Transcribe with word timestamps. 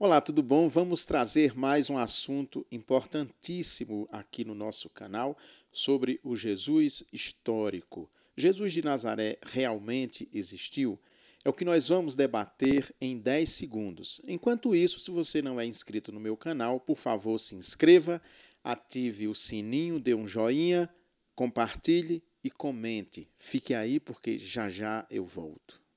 Olá, 0.00 0.20
tudo 0.20 0.44
bom? 0.44 0.68
Vamos 0.68 1.04
trazer 1.04 1.58
mais 1.58 1.90
um 1.90 1.98
assunto 1.98 2.64
importantíssimo 2.70 4.08
aqui 4.12 4.44
no 4.44 4.54
nosso 4.54 4.88
canal 4.88 5.36
sobre 5.72 6.20
o 6.22 6.36
Jesus 6.36 7.02
histórico. 7.12 8.08
Jesus 8.36 8.72
de 8.72 8.80
Nazaré 8.80 9.38
realmente 9.42 10.28
existiu? 10.32 11.00
É 11.44 11.48
o 11.48 11.52
que 11.52 11.64
nós 11.64 11.88
vamos 11.88 12.14
debater 12.14 12.94
em 13.00 13.18
10 13.18 13.50
segundos. 13.50 14.20
Enquanto 14.28 14.72
isso, 14.72 15.00
se 15.00 15.10
você 15.10 15.42
não 15.42 15.58
é 15.58 15.66
inscrito 15.66 16.12
no 16.12 16.20
meu 16.20 16.36
canal, 16.36 16.78
por 16.78 16.96
favor, 16.96 17.36
se 17.36 17.56
inscreva, 17.56 18.22
ative 18.62 19.26
o 19.26 19.34
sininho, 19.34 19.98
dê 19.98 20.14
um 20.14 20.28
joinha, 20.28 20.88
compartilhe 21.34 22.22
e 22.44 22.52
comente. 22.52 23.28
Fique 23.34 23.74
aí 23.74 23.98
porque 23.98 24.38
já 24.38 24.68
já 24.68 25.04
eu 25.10 25.26
volto. 25.26 25.87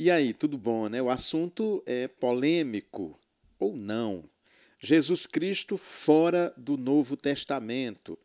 E 0.00 0.12
aí, 0.12 0.32
tudo 0.32 0.56
bom, 0.56 0.88
né? 0.88 1.02
O 1.02 1.10
assunto 1.10 1.82
é 1.84 2.06
polêmico 2.06 3.18
ou 3.58 3.76
não. 3.76 4.30
Jesus 4.80 5.26
Cristo 5.26 5.76
fora 5.76 6.54
do 6.56 6.76
Novo 6.76 7.16
Testamento. 7.16 8.16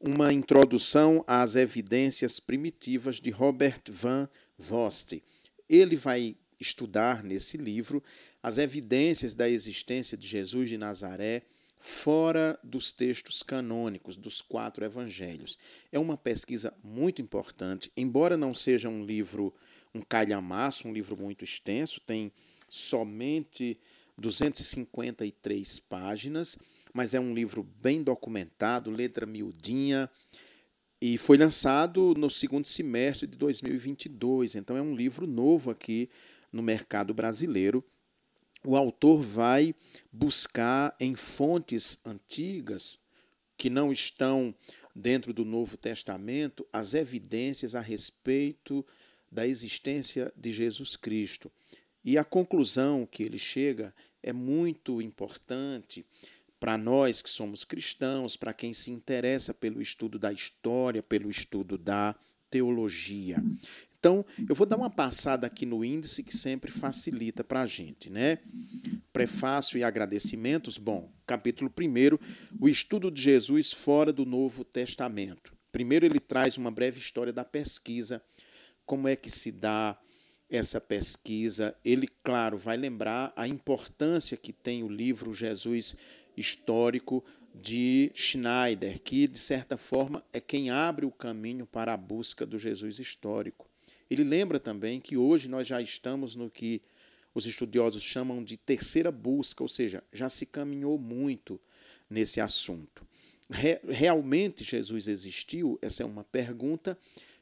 Uma 0.00 0.32
introdução 0.32 1.22
às 1.26 1.56
evidências 1.56 2.40
primitivas 2.40 3.16
de 3.16 3.28
Robert 3.28 3.82
Van 3.90 4.30
Vost. 4.56 5.22
Ele 5.68 5.94
vai 5.94 6.38
estudar 6.58 7.22
nesse 7.22 7.58
livro 7.58 8.02
as 8.42 8.56
evidências 8.56 9.34
da 9.34 9.46
existência 9.46 10.16
de 10.16 10.26
Jesus 10.26 10.70
de 10.70 10.78
Nazaré 10.78 11.42
fora 11.76 12.58
dos 12.64 12.94
textos 12.94 13.42
canônicos 13.42 14.16
dos 14.16 14.40
quatro 14.40 14.86
evangelhos. 14.86 15.58
É 15.92 15.98
uma 15.98 16.16
pesquisa 16.16 16.72
muito 16.82 17.20
importante, 17.20 17.92
embora 17.94 18.38
não 18.38 18.54
seja 18.54 18.88
um 18.88 19.04
livro 19.04 19.54
um 19.94 20.00
calhamaço, 20.00 20.86
um 20.86 20.92
livro 20.92 21.16
muito 21.16 21.44
extenso, 21.44 22.00
tem 22.00 22.32
somente 22.68 23.78
253 24.16 25.80
páginas, 25.80 26.58
mas 26.92 27.14
é 27.14 27.20
um 27.20 27.34
livro 27.34 27.62
bem 27.62 28.02
documentado, 28.02 28.90
letra 28.90 29.26
miudinha, 29.26 30.10
e 31.00 31.16
foi 31.16 31.38
lançado 31.38 32.14
no 32.16 32.28
segundo 32.28 32.66
semestre 32.66 33.26
de 33.26 33.38
2022. 33.38 34.54
Então 34.54 34.76
é 34.76 34.82
um 34.82 34.94
livro 34.94 35.26
novo 35.26 35.70
aqui 35.70 36.10
no 36.52 36.62
mercado 36.62 37.14
brasileiro. 37.14 37.82
O 38.62 38.76
autor 38.76 39.22
vai 39.22 39.74
buscar 40.12 40.94
em 41.00 41.14
fontes 41.14 41.98
antigas 42.04 42.98
que 43.56 43.70
não 43.70 43.90
estão 43.90 44.54
dentro 44.94 45.32
do 45.32 45.44
Novo 45.44 45.76
Testamento 45.78 46.66
as 46.70 46.92
evidências 46.92 47.74
a 47.74 47.80
respeito 47.80 48.84
da 49.30 49.46
existência 49.46 50.32
de 50.36 50.50
Jesus 50.50 50.96
Cristo. 50.96 51.50
E 52.04 52.18
a 52.18 52.24
conclusão 52.24 53.06
que 53.06 53.22
ele 53.22 53.38
chega 53.38 53.94
é 54.22 54.32
muito 54.32 55.00
importante 55.00 56.04
para 56.58 56.76
nós 56.76 57.22
que 57.22 57.30
somos 57.30 57.64
cristãos, 57.64 58.36
para 58.36 58.52
quem 58.52 58.74
se 58.74 58.90
interessa 58.90 59.54
pelo 59.54 59.80
estudo 59.80 60.18
da 60.18 60.32
história, 60.32 61.02
pelo 61.02 61.30
estudo 61.30 61.78
da 61.78 62.14
teologia. 62.50 63.42
Então, 63.98 64.24
eu 64.48 64.54
vou 64.54 64.66
dar 64.66 64.76
uma 64.76 64.90
passada 64.90 65.46
aqui 65.46 65.66
no 65.66 65.84
índice 65.84 66.22
que 66.22 66.34
sempre 66.34 66.70
facilita 66.70 67.44
para 67.44 67.62
a 67.62 67.66
gente, 67.66 68.08
né? 68.08 68.38
Prefácio 69.12 69.78
e 69.78 69.84
agradecimentos. 69.84 70.78
Bom, 70.78 71.12
capítulo 71.26 71.70
1, 71.78 72.18
o 72.58 72.68
estudo 72.68 73.10
de 73.10 73.20
Jesus 73.20 73.72
fora 73.72 74.10
do 74.10 74.24
Novo 74.24 74.64
Testamento. 74.64 75.54
Primeiro, 75.70 76.06
ele 76.06 76.18
traz 76.18 76.56
uma 76.56 76.70
breve 76.70 76.98
história 76.98 77.32
da 77.32 77.44
pesquisa 77.44 78.22
como 78.90 79.06
é 79.06 79.14
que 79.14 79.30
se 79.30 79.52
dá 79.52 79.96
essa 80.50 80.80
pesquisa. 80.80 81.76
Ele, 81.84 82.08
claro, 82.24 82.58
vai 82.58 82.76
lembrar 82.76 83.32
a 83.36 83.46
importância 83.46 84.36
que 84.36 84.52
tem 84.52 84.82
o 84.82 84.88
livro 84.88 85.32
Jesus 85.32 85.94
Histórico 86.36 87.24
de 87.54 88.10
Schneider, 88.12 89.00
que, 89.00 89.28
de 89.28 89.38
certa 89.38 89.76
forma, 89.76 90.24
é 90.32 90.40
quem 90.40 90.70
abre 90.70 91.06
o 91.06 91.12
caminho 91.12 91.66
para 91.66 91.94
a 91.94 91.96
busca 91.96 92.44
do 92.44 92.58
Jesus 92.58 92.98
histórico. 92.98 93.70
Ele 94.10 94.24
lembra 94.24 94.58
também 94.58 95.00
que 95.00 95.16
hoje 95.16 95.48
nós 95.48 95.68
já 95.68 95.80
estamos 95.80 96.34
no 96.34 96.50
que 96.50 96.82
os 97.32 97.46
estudiosos 97.46 98.02
chamam 98.02 98.42
de 98.42 98.56
terceira 98.56 99.12
busca, 99.12 99.62
ou 99.62 99.68
seja, 99.68 100.02
já 100.12 100.28
se 100.28 100.44
caminhou 100.44 100.98
muito 100.98 101.60
nesse 102.10 102.40
assunto. 102.40 103.06
Realmente 103.88 104.64
Jesus 104.64 105.06
existiu? 105.06 105.78
Essa 105.80 106.02
é 106.02 106.06
uma 106.06 106.24
pergunta 106.24 106.98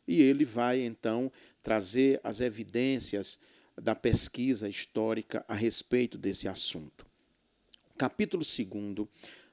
e 0.09 0.23
ele 0.23 0.47
vai 0.47 0.81
então 0.81 1.31
trazer 1.63 2.19
as 2.25 2.41
evidências 2.41 3.39
da 3.77 3.95
pesquisa 3.95 4.67
histórica 4.67 5.45
a 5.47 5.55
respeito 5.55 6.17
desse 6.17 6.49
assunto. 6.49 7.07
Capítulo 7.97 8.43
2, 8.43 9.07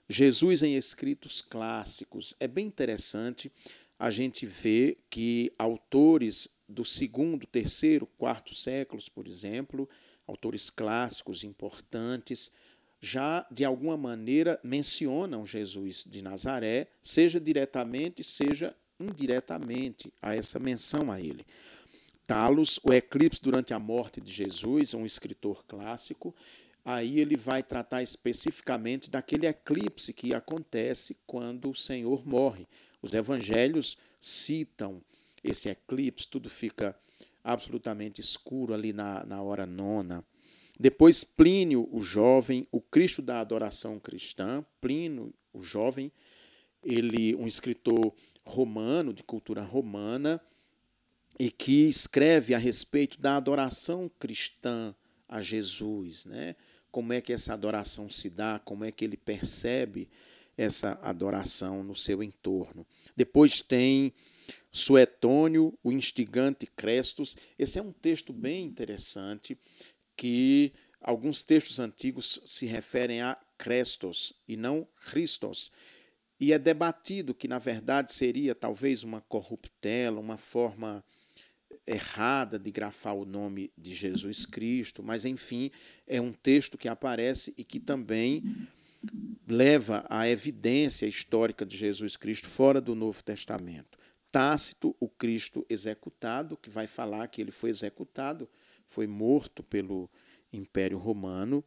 Jesus 0.07 0.63
em 0.63 0.77
escritos 0.77 1.41
clássicos. 1.41 2.33
É 2.39 2.47
bem 2.47 2.65
interessante 2.65 3.51
a 3.99 4.09
gente 4.09 4.45
ver 4.45 5.03
que 5.09 5.51
autores 5.57 6.47
do 6.67 6.85
segundo, 6.85 7.45
terceiro, 7.45 8.07
quarto 8.17 8.55
séculos, 8.55 9.09
por 9.09 9.27
exemplo, 9.27 9.89
autores 10.25 10.69
clássicos 10.69 11.43
importantes, 11.43 12.51
já 13.01 13.45
de 13.51 13.65
alguma 13.65 13.97
maneira 13.97 14.59
mencionam 14.63 15.45
Jesus 15.45 16.05
de 16.09 16.23
Nazaré, 16.23 16.87
seja 17.01 17.39
diretamente, 17.39 18.23
seja 18.23 18.75
indiretamente 18.99 20.11
a 20.21 20.35
essa 20.35 20.59
menção 20.59 21.11
a 21.11 21.19
ele. 21.19 21.45
Talos, 22.27 22.79
o 22.83 22.91
eclipse 22.91 23.41
durante 23.41 23.73
a 23.73 23.79
morte 23.79 24.19
de 24.19 24.31
Jesus, 24.31 24.93
um 24.93 25.05
escritor 25.05 25.63
clássico, 25.65 26.35
aí 26.83 27.19
ele 27.19 27.37
vai 27.37 27.61
tratar 27.61 28.01
especificamente 28.01 29.11
daquele 29.11 29.45
eclipse 29.45 30.13
que 30.13 30.33
acontece 30.33 31.17
quando 31.25 31.69
o 31.69 31.75
Senhor 31.75 32.25
morre. 32.27 32.67
Os 33.01 33.13
evangelhos 33.13 33.97
citam 34.19 35.01
esse 35.43 35.69
eclipse, 35.69 36.27
tudo 36.27 36.49
fica 36.49 36.97
absolutamente 37.43 38.19
escuro 38.19 38.73
ali 38.73 38.91
na, 38.91 39.23
na 39.23 39.41
hora 39.41 39.67
nona. 39.67 40.25
Depois, 40.79 41.23
Plínio, 41.23 41.87
o 41.91 42.01
jovem, 42.01 42.67
o 42.71 42.81
Cristo 42.81 43.21
da 43.21 43.39
adoração 43.39 43.99
cristã, 43.99 44.65
Plínio, 44.81 45.33
o 45.53 45.61
jovem, 45.61 46.11
ele 46.83 47.35
um 47.35 47.47
escritor 47.47 48.13
romano, 48.45 49.13
de 49.13 49.23
cultura 49.23 49.61
romana, 49.61 50.41
e 51.39 51.51
que 51.51 51.87
escreve 51.87 52.53
a 52.53 52.57
respeito 52.57 53.19
da 53.19 53.35
adoração 53.35 54.09
cristã 54.19 54.95
a 55.27 55.41
Jesus, 55.41 56.25
né? 56.25 56.55
Como 56.91 57.11
é 57.11 57.19
que 57.19 57.33
essa 57.33 57.53
adoração 57.53 58.09
se 58.09 58.29
dá, 58.29 58.59
como 58.63 58.85
é 58.85 58.91
que 58.91 59.03
ele 59.03 59.17
percebe 59.17 60.09
essa 60.57 60.97
adoração 61.01 61.83
no 61.83 61.95
seu 61.95 62.23
entorno. 62.23 62.85
Depois 63.15 63.61
tem 63.61 64.13
Suetônio, 64.71 65.77
o 65.83 65.91
instigante 65.91 66.65
Crestos. 66.65 67.35
Esse 67.57 67.79
é 67.79 67.81
um 67.81 67.91
texto 67.91 68.31
bem 68.31 68.65
interessante 68.65 69.57
que 70.15 70.71
alguns 71.01 71.43
textos 71.43 71.79
antigos 71.79 72.41
se 72.45 72.65
referem 72.65 73.21
a 73.21 73.37
Crestos 73.57 74.33
e 74.47 74.55
não 74.55 74.87
Christos. 75.05 75.71
E 76.39 76.51
é 76.51 76.59
debatido 76.59 77.33
que, 77.33 77.47
na 77.47 77.59
verdade, 77.59 78.11
seria 78.11 78.53
talvez 78.53 79.03
uma 79.03 79.21
corruptela, 79.21 80.19
uma 80.19 80.37
forma 80.37 81.03
errada 81.87 82.57
de 82.57 82.71
grafar 82.71 83.15
o 83.15 83.25
nome 83.25 83.71
de 83.77 83.93
Jesus 83.93 84.45
Cristo, 84.45 85.03
mas, 85.03 85.23
enfim, 85.25 85.71
é 86.07 86.19
um 86.19 86.33
texto 86.33 86.77
que 86.77 86.87
aparece 86.87 87.53
e 87.57 87.63
que 87.63 87.79
também 87.79 88.43
leva 89.47 90.05
à 90.09 90.27
evidência 90.27 91.05
histórica 91.05 91.65
de 91.65 91.77
Jesus 91.77 92.17
Cristo 92.17 92.47
fora 92.47 92.81
do 92.81 92.95
Novo 92.95 93.23
Testamento. 93.23 93.97
Tácito, 94.31 94.95
o 94.99 95.07
Cristo 95.07 95.65
executado, 95.69 96.57
que 96.57 96.69
vai 96.69 96.87
falar 96.87 97.27
que 97.27 97.41
ele 97.41 97.51
foi 97.51 97.69
executado, 97.69 98.49
foi 98.87 99.07
morto 99.07 99.63
pelo 99.63 100.09
Império 100.51 100.97
Romano. 100.97 101.63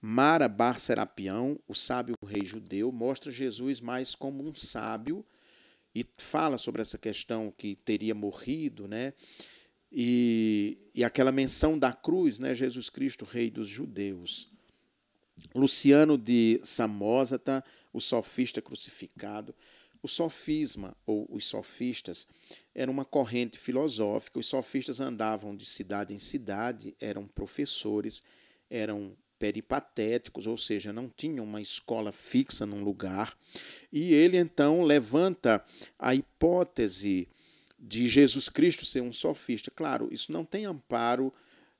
Mara 0.00 0.48
Bar 0.48 0.78
Serapião, 0.78 1.58
o 1.68 1.74
sábio 1.74 2.16
rei 2.26 2.44
judeu, 2.44 2.90
mostra 2.90 3.30
Jesus 3.30 3.80
mais 3.80 4.14
como 4.14 4.42
um 4.42 4.54
sábio 4.54 5.24
e 5.94 6.06
fala 6.16 6.56
sobre 6.56 6.80
essa 6.80 6.96
questão 6.96 7.52
que 7.56 7.76
teria 7.76 8.14
morrido, 8.14 8.88
né? 8.88 9.12
E, 9.92 10.78
e 10.94 11.04
aquela 11.04 11.32
menção 11.32 11.78
da 11.78 11.92
cruz, 11.92 12.38
né? 12.38 12.54
Jesus 12.54 12.88
Cristo, 12.88 13.24
rei 13.24 13.50
dos 13.50 13.68
judeus. 13.68 14.48
Luciano 15.54 16.16
de 16.16 16.60
Samosata, 16.62 17.62
o 17.92 18.00
sofista 18.00 18.62
crucificado. 18.62 19.54
O 20.02 20.08
sofisma, 20.08 20.96
ou 21.04 21.26
os 21.30 21.44
sofistas, 21.44 22.26
era 22.74 22.90
uma 22.90 23.04
corrente 23.04 23.58
filosófica. 23.58 24.38
Os 24.38 24.46
sofistas 24.46 24.98
andavam 24.98 25.54
de 25.54 25.66
cidade 25.66 26.14
em 26.14 26.18
cidade, 26.18 26.96
eram 26.98 27.26
professores, 27.26 28.22
eram 28.70 29.14
peripatéticos, 29.40 30.46
ou 30.46 30.58
seja, 30.58 30.92
não 30.92 31.08
tinham 31.08 31.44
uma 31.46 31.62
escola 31.62 32.12
fixa 32.12 32.66
num 32.66 32.84
lugar. 32.84 33.34
E 33.90 34.12
ele 34.12 34.36
então 34.36 34.84
levanta 34.84 35.64
a 35.98 36.14
hipótese 36.14 37.26
de 37.78 38.06
Jesus 38.06 38.50
Cristo 38.50 38.84
ser 38.84 39.00
um 39.00 39.12
sofista. 39.12 39.70
Claro, 39.70 40.08
isso 40.12 40.30
não 40.30 40.44
tem 40.44 40.66
amparo 40.66 41.32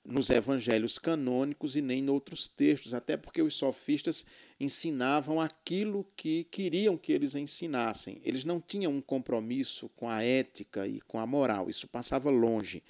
nos 0.03 0.31
evangelhos 0.31 0.99
canônicos 0.99 1.77
e 1.77 1.83
nem 1.83 2.03
em 2.03 2.09
outros 2.09 2.49
textos, 2.49 2.95
até 2.95 3.19
porque 3.19 3.43
os 3.43 3.53
sofistas 3.53 4.25
ensinavam 4.59 5.39
aquilo 5.39 6.07
que 6.17 6.45
queriam 6.45 6.97
que 6.97 7.13
eles 7.13 7.35
ensinassem. 7.35 8.23
Eles 8.25 8.43
não 8.43 8.59
tinham 8.59 8.91
um 8.91 9.03
compromisso 9.03 9.91
com 9.91 10.09
a 10.09 10.23
ética 10.23 10.87
e 10.87 11.03
com 11.03 11.19
a 11.19 11.27
moral, 11.27 11.69
isso 11.69 11.87
passava 11.87 12.31
longe 12.31 12.83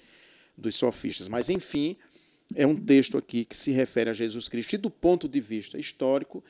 dos 0.57 0.75
sofistas. 0.75 1.27
Mas, 1.27 1.49
enfim, 1.49 1.97
é 2.55 2.65
um 2.65 2.75
texto 2.75 3.17
aqui 3.17 3.45
que 3.45 3.55
se 3.55 3.71
refere 3.71 4.09
a 4.09 4.13
Jesus 4.13 4.47
Cristo 4.47 4.73
e, 4.73 4.77
do 4.77 4.89
ponto 4.89 5.27
de 5.27 5.39
vista 5.39 5.77
histórico, 5.77 6.43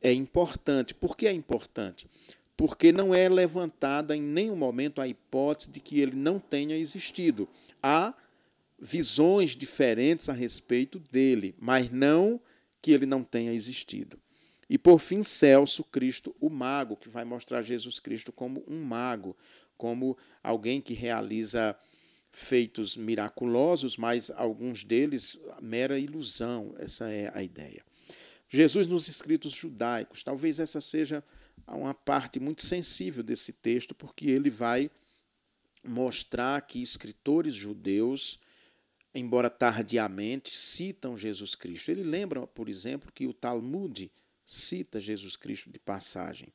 é 0.00 0.12
importante. 0.12 0.94
Por 0.94 1.16
que 1.16 1.26
é 1.26 1.32
importante? 1.32 2.06
Porque 2.56 2.92
não 2.92 3.14
é 3.14 3.28
levantada 3.28 4.16
em 4.16 4.22
nenhum 4.22 4.56
momento 4.56 5.00
a 5.00 5.08
hipótese 5.08 5.70
de 5.70 5.80
que 5.80 6.00
ele 6.00 6.16
não 6.16 6.38
tenha 6.38 6.76
existido. 6.76 7.48
Há 7.82 8.14
visões 8.78 9.54
diferentes 9.54 10.28
a 10.28 10.32
respeito 10.32 10.98
dele, 10.98 11.54
mas 11.58 11.90
não 11.90 12.40
que 12.80 12.90
ele 12.90 13.06
não 13.06 13.22
tenha 13.22 13.52
existido. 13.52 14.18
E 14.68 14.76
por 14.76 14.98
fim, 14.98 15.22
Celso 15.22 15.84
Cristo, 15.84 16.34
o 16.40 16.48
mago, 16.50 16.96
que 16.96 17.08
vai 17.08 17.24
mostrar 17.24 17.62
Jesus 17.62 18.00
Cristo 18.00 18.32
como 18.32 18.64
um 18.66 18.82
mago, 18.82 19.36
como 19.76 20.16
alguém 20.42 20.80
que 20.80 20.94
realiza 20.94 21.76
feitos 22.32 22.96
miraculosos, 22.96 23.96
mas 23.96 24.30
alguns 24.30 24.84
deles 24.84 25.40
mera 25.60 25.98
ilusão, 25.98 26.74
essa 26.78 27.08
é 27.10 27.30
a 27.34 27.42
ideia. 27.42 27.84
Jesus 28.48 28.86
nos 28.86 29.06
escritos 29.08 29.52
judaicos, 29.52 30.24
talvez 30.24 30.58
essa 30.58 30.80
seja 30.80 31.22
uma 31.66 31.94
parte 31.94 32.40
muito 32.40 32.62
sensível 32.62 33.22
desse 33.22 33.52
texto, 33.52 33.94
porque 33.94 34.26
ele 34.26 34.50
vai 34.50 34.90
mostrar 35.84 36.60
que 36.62 36.82
escritores 36.82 37.54
judeus 37.54 38.38
embora 39.14 39.50
tardiamente, 39.50 40.50
citam 40.50 41.16
Jesus 41.16 41.54
Cristo. 41.54 41.90
Ele 41.90 42.02
lembra, 42.02 42.46
por 42.46 42.68
exemplo, 42.68 43.12
que 43.12 43.26
o 43.26 43.32
Talmud 43.32 44.10
cita 44.44 44.98
Jesus 44.98 45.36
Cristo 45.36 45.70
de 45.70 45.78
passagem. 45.78 46.48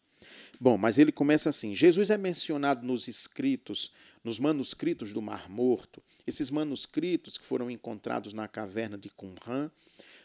Bom, 0.59 0.77
mas 0.77 0.97
ele 0.97 1.11
começa 1.11 1.49
assim: 1.49 1.73
Jesus 1.73 2.09
é 2.09 2.17
mencionado 2.17 2.85
nos 2.85 3.07
escritos, 3.07 3.91
nos 4.23 4.39
manuscritos 4.39 5.13
do 5.13 5.21
Mar 5.21 5.49
Morto. 5.49 6.01
Esses 6.25 6.49
manuscritos 6.49 7.37
que 7.37 7.45
foram 7.45 7.69
encontrados 7.69 8.33
na 8.33 8.47
caverna 8.47 8.97
de 8.97 9.09
Qumran, 9.09 9.69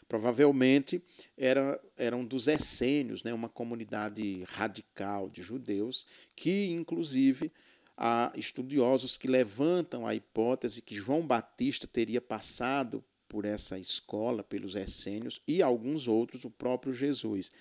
provavelmente 0.07 1.01
era, 1.37 1.79
eram 1.97 2.25
dos 2.25 2.47
essênios, 2.47 3.23
né, 3.23 3.33
uma 3.33 3.49
comunidade 3.49 4.43
radical 4.43 5.29
de 5.29 5.41
judeus 5.41 6.05
que, 6.35 6.67
inclusive, 6.71 7.51
há 7.97 8.31
estudiosos 8.35 9.17
que 9.17 9.27
levantam 9.27 10.05
a 10.05 10.15
hipótese 10.15 10.81
que 10.81 10.95
João 10.95 11.25
Batista 11.25 11.87
teria 11.87 12.21
passado 12.21 13.03
por 13.27 13.45
essa 13.45 13.79
escola, 13.79 14.43
pelos 14.43 14.75
essênios, 14.75 15.41
e 15.47 15.63
alguns 15.63 16.07
outros, 16.07 16.45
o 16.45 16.51
próprio 16.51 16.93
Jesus. 16.93 17.51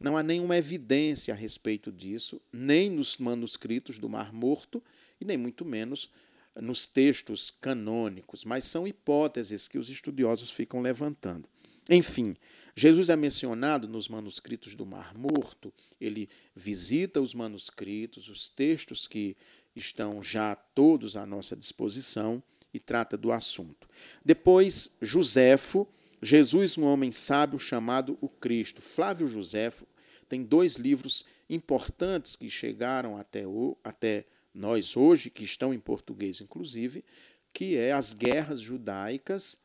Não 0.00 0.16
há 0.16 0.22
nenhuma 0.22 0.56
evidência 0.56 1.34
a 1.34 1.36
respeito 1.36 1.92
disso, 1.92 2.40
nem 2.50 2.88
nos 2.88 3.18
manuscritos 3.18 3.98
do 3.98 4.08
Mar 4.08 4.32
Morto, 4.32 4.82
e 5.20 5.24
nem 5.24 5.36
muito 5.36 5.64
menos 5.64 6.10
nos 6.56 6.86
textos 6.86 7.50
canônicos, 7.50 8.44
mas 8.44 8.64
são 8.64 8.88
hipóteses 8.88 9.68
que 9.68 9.78
os 9.78 9.88
estudiosos 9.88 10.50
ficam 10.50 10.80
levantando. 10.80 11.48
Enfim, 11.88 12.36
Jesus 12.74 13.10
é 13.10 13.16
mencionado 13.16 13.86
nos 13.86 14.08
manuscritos 14.08 14.74
do 14.74 14.86
Mar 14.86 15.14
Morto, 15.16 15.72
ele 16.00 16.28
visita 16.54 17.20
os 17.20 17.34
manuscritos, 17.34 18.28
os 18.28 18.48
textos 18.48 19.06
que 19.06 19.36
estão 19.76 20.22
já 20.22 20.54
todos 20.54 21.16
à 21.16 21.26
nossa 21.26 21.54
disposição 21.54 22.42
e 22.72 22.78
trata 22.78 23.16
do 23.16 23.32
assunto. 23.32 23.88
Depois, 24.24 24.96
Joséfo, 25.02 25.86
Jesus, 26.22 26.76
um 26.76 26.84
homem 26.84 27.10
sábio 27.10 27.58
chamado 27.58 28.18
o 28.20 28.28
Cristo. 28.28 28.82
Flávio 28.82 29.26
Joséfo 29.26 29.86
tem 30.28 30.44
dois 30.44 30.76
livros 30.76 31.24
importantes 31.48 32.36
que 32.36 32.48
chegaram 32.48 33.16
até, 33.16 33.46
o, 33.46 33.76
até 33.82 34.26
nós 34.54 34.96
hoje, 34.96 35.30
que 35.30 35.44
estão 35.44 35.72
em 35.72 35.80
português 35.80 36.40
inclusive, 36.40 37.04
que 37.52 37.76
é 37.76 37.92
As 37.92 38.14
Guerras 38.14 38.60
Judaicas, 38.60 39.60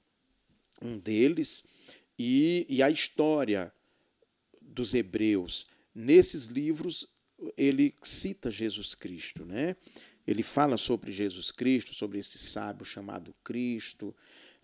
um 0.82 0.98
deles, 0.98 1.66
e, 2.18 2.66
e 2.70 2.82
a 2.82 2.90
história 2.90 3.72
dos 4.62 4.94
hebreus. 4.94 5.68
Nesses 5.94 6.48
livros, 6.48 7.08
ele 7.58 7.94
cita 8.02 8.50
Jesus 8.50 8.96
Cristo, 8.96 9.46
né? 9.46 9.76
Ele 10.26 10.42
fala 10.42 10.78
sobre 10.78 11.12
Jesus 11.12 11.52
Cristo, 11.52 11.94
sobre 11.94 12.18
esse 12.18 12.38
sábio 12.38 12.84
chamado 12.84 13.36
Cristo. 13.44 14.16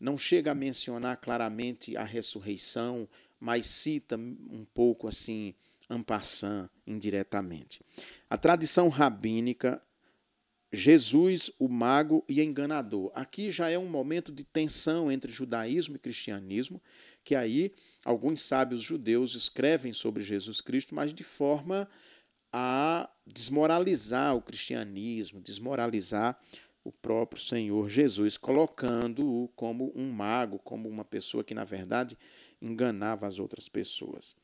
Não 0.01 0.18
chega 0.18 0.51
a 0.51 0.56
mencionar 0.56 1.18
claramente 1.18 1.95
a 1.95 2.03
ressurreição, 2.03 3.07
mas 3.39 3.68
cita 3.68 4.18
um 4.18 4.65
pouco 4.74 5.07
assim, 5.07 5.53
en 5.92 6.01
passant, 6.01 6.68
indiretamente. 6.88 7.81
A 8.27 8.36
tradição 8.36 8.89
rabínica, 8.89 9.80
Jesus, 10.74 11.51
o 11.59 11.68
mago 11.68 12.25
e 12.27 12.42
enganador. 12.42 13.12
Aqui 13.13 13.51
já 13.51 13.69
é 13.69 13.77
um 13.77 13.88
momento 13.88 14.31
de 14.31 14.44
tensão 14.44 15.12
entre 15.12 15.31
judaísmo 15.31 15.98
e 15.98 16.00
cristianismo, 16.00 16.81
que 17.24 17.36
aí 17.36 17.71
alguns 18.03 18.42
sábios 18.42 18.81
judeus 18.81 19.36
escrevem 19.36 19.94
sobre 19.94 20.24
Jesus 20.24 20.62
Cristo, 20.62 20.95
mas 20.95 21.13
de 21.13 21.24
forma 21.24 21.88
a 22.51 23.07
desmoralizar 23.27 24.36
o 24.36 24.42
cristianismo, 24.42 25.39
desmoralizar 25.39 26.39
o 26.83 26.92
próprio 26.92 27.42
Senhor 27.42 27.89
Jesus, 27.89 28.38
colocando-o 28.38 29.48
como 29.56 29.92
um 29.95 30.12
mago, 30.12 30.60
como 30.60 30.89
uma 30.89 31.06
pessoa 31.06 31.44
que, 31.44 31.54
na 31.54 31.63
verdade, 31.63 32.18
enganava 32.62 33.28
as 33.28 33.39
outras 33.39 33.69
pessoas. 33.69 34.36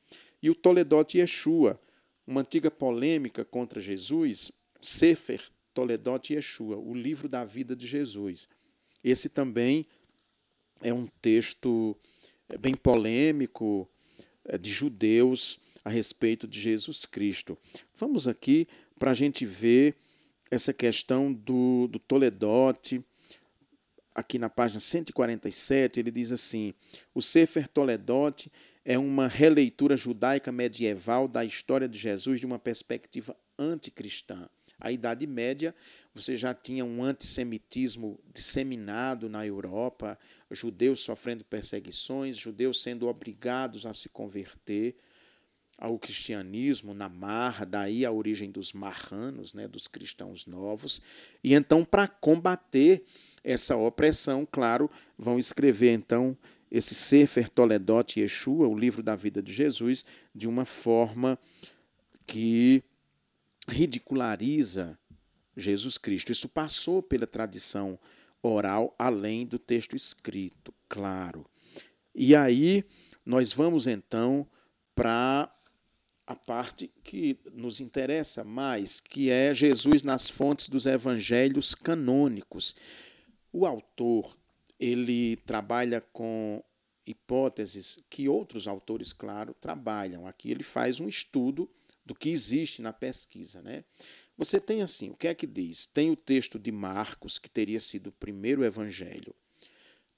E 0.41 0.49
o 0.49 0.55
Toledote 0.55 1.17
Yeshua, 1.17 1.81
uma 2.25 2.41
antiga 2.41 2.69
polêmica 2.69 3.43
contra 3.43 3.79
Jesus, 3.79 4.51
Sefer 4.81 5.41
Toledote 5.73 6.33
Yeshua, 6.33 6.77
o 6.77 6.93
livro 6.93 7.27
da 7.27 7.43
vida 7.43 7.75
de 7.75 7.87
Jesus. 7.87 8.47
Esse 9.03 9.29
também 9.29 9.87
é 10.81 10.93
um 10.93 11.07
texto 11.21 11.97
é, 12.49 12.57
bem 12.57 12.75
polêmico 12.75 13.89
é, 14.45 14.57
de 14.57 14.69
judeus 14.69 15.59
a 15.83 15.89
respeito 15.89 16.47
de 16.47 16.59
Jesus 16.59 17.05
Cristo. 17.05 17.57
Vamos 17.95 18.27
aqui 18.27 18.67
para 18.99 19.11
a 19.11 19.13
gente 19.13 19.45
ver 19.45 19.95
essa 20.49 20.73
questão 20.73 21.31
do, 21.31 21.87
do 21.87 21.99
Toledote. 21.99 23.03
Aqui 24.13 24.39
na 24.39 24.49
página 24.49 24.79
147, 24.79 25.99
ele 25.99 26.11
diz 26.11 26.31
assim: 26.31 26.73
o 27.13 27.21
Sefer 27.21 27.67
Toledote 27.67 28.51
é 28.83 28.97
uma 28.97 29.27
releitura 29.27 29.95
judaica 29.95 30.51
medieval 30.51 31.27
da 31.27 31.43
história 31.43 31.87
de 31.87 31.97
Jesus 31.97 32.39
de 32.39 32.45
uma 32.45 32.57
perspectiva 32.57 33.35
anticristã. 33.59 34.49
A 34.79 34.91
Idade 34.91 35.25
Média, 35.25 35.73
você 36.13 36.35
já 36.35 36.53
tinha 36.53 36.85
um 36.85 37.03
antissemitismo 37.03 38.19
disseminado 38.31 39.27
na 39.27 39.45
Europa, 39.45 40.17
judeus 40.51 40.99
sofrendo 40.99 41.43
perseguições, 41.43 42.37
judeus 42.37 42.81
sendo 42.81 43.07
obrigados 43.07 43.87
a 43.87 43.93
se 43.93 44.07
converter 44.07 44.95
ao 45.77 45.99
cristianismo 45.99 46.93
na 46.93 47.07
marra, 47.07 47.65
daí 47.65 48.03
a 48.03 48.11
origem 48.11 48.49
dos 48.49 48.73
marranos, 48.73 49.53
né, 49.53 49.67
dos 49.67 49.87
cristãos 49.87 50.47
novos. 50.47 51.01
E 51.43 51.53
então, 51.53 51.85
para 51.85 52.07
combater 52.07 53.03
essa 53.43 53.75
opressão, 53.75 54.47
claro, 54.49 54.89
vão 55.17 55.37
escrever 55.37 55.93
então 55.93 56.35
esse 56.71 56.95
Sefer 56.95 57.47
Toledot 57.49 58.19
Yeshua, 58.19 58.67
o 58.67 58.77
livro 58.77 59.03
da 59.03 59.15
vida 59.15 59.41
de 59.41 59.53
Jesus, 59.53 60.03
de 60.33 60.47
uma 60.47 60.65
forma 60.65 61.37
que 62.25 62.83
ridiculariza 63.67 64.97
Jesus 65.55 65.97
Cristo. 65.97 66.31
Isso 66.31 66.49
passou 66.49 67.01
pela 67.01 67.27
tradição 67.27 67.99
oral, 68.41 68.95
além 68.97 69.45
do 69.45 69.57
texto 69.57 69.95
escrito, 69.95 70.73
claro. 70.89 71.45
E 72.13 72.35
aí 72.35 72.83
nós 73.25 73.53
vamos 73.53 73.87
então 73.87 74.47
para 74.95 75.51
a 76.27 76.35
parte 76.35 76.91
que 77.05 77.39
nos 77.53 77.79
interessa 77.79 78.43
mais, 78.43 78.99
que 78.99 79.31
é 79.31 79.53
Jesus 79.53 80.03
nas 80.03 80.29
fontes 80.29 80.67
dos 80.67 80.85
evangelhos 80.85 81.73
canônicos. 81.73 82.75
O 83.51 83.65
autor, 83.65 84.37
ele 84.77 85.37
trabalha 85.37 86.01
com 86.01 86.61
hipóteses 87.05 87.99
que 88.09 88.27
outros 88.27 88.67
autores, 88.67 89.13
claro, 89.13 89.53
trabalham. 89.53 90.27
Aqui 90.27 90.51
ele 90.51 90.63
faz 90.63 90.99
um 90.99 91.07
estudo 91.07 91.69
do 92.05 92.13
que 92.13 92.29
existe 92.29 92.81
na 92.81 92.91
pesquisa, 92.91 93.61
né? 93.61 93.85
Você 94.37 94.59
tem 94.59 94.81
assim, 94.81 95.09
o 95.09 95.15
que 95.15 95.29
é 95.29 95.33
que 95.33 95.47
diz? 95.47 95.87
Tem 95.87 96.11
o 96.11 96.15
texto 96.15 96.59
de 96.59 96.71
Marcos, 96.71 97.39
que 97.39 97.49
teria 97.49 97.79
sido 97.79 98.07
o 98.07 98.11
primeiro 98.11 98.65
evangelho. 98.65 99.33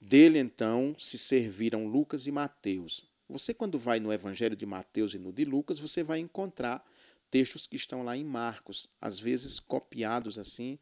Dele, 0.00 0.40
então, 0.40 0.96
se 0.98 1.16
serviram 1.16 1.86
Lucas 1.86 2.26
e 2.26 2.32
Mateus. 2.32 3.09
Você, 3.30 3.54
quando 3.54 3.78
vai 3.78 4.00
no 4.00 4.12
Evangelho 4.12 4.56
de 4.56 4.66
Mateus 4.66 5.14
e 5.14 5.18
no 5.18 5.32
de 5.32 5.44
Lucas, 5.44 5.78
você 5.78 6.02
vai 6.02 6.18
encontrar 6.18 6.84
textos 7.30 7.66
que 7.66 7.76
estão 7.76 8.02
lá 8.02 8.16
em 8.16 8.24
Marcos, 8.24 8.88
às 9.00 9.20
vezes 9.20 9.60
copiados 9.60 10.38
assim, 10.38 10.78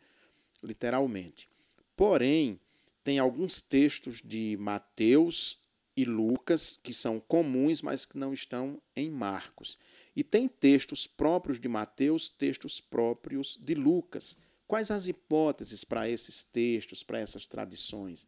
literalmente. 0.63 1.49
Porém, 1.95 2.59
tem 3.05 3.19
alguns 3.19 3.61
textos 3.61 4.23
de 4.25 4.57
Mateus 4.59 5.59
e 5.97 6.05
Lucas 6.05 6.79
que 6.83 6.93
são 6.93 7.21
comuns, 7.21 7.83
mas 7.83 8.07
que 8.07 8.17
não 8.17 8.33
estão 8.33 8.81
em 8.97 9.11
Marcos. 9.11 9.79
E 10.17 10.25
tem 10.25 10.49
textos 10.49 11.07
próprios 11.07 11.61
de 11.61 11.69
Mateus, 11.69 12.31
textos 12.31 12.81
próprios 12.81 13.59
de 13.61 13.75
Lucas. 13.75 14.39
Quais 14.67 14.91
as 14.91 15.07
hipóteses 15.09 15.85
para 15.85 16.09
esses 16.09 16.45
textos, 16.45 17.03
para 17.03 17.19
essas 17.19 17.47
tradições? 17.47 18.27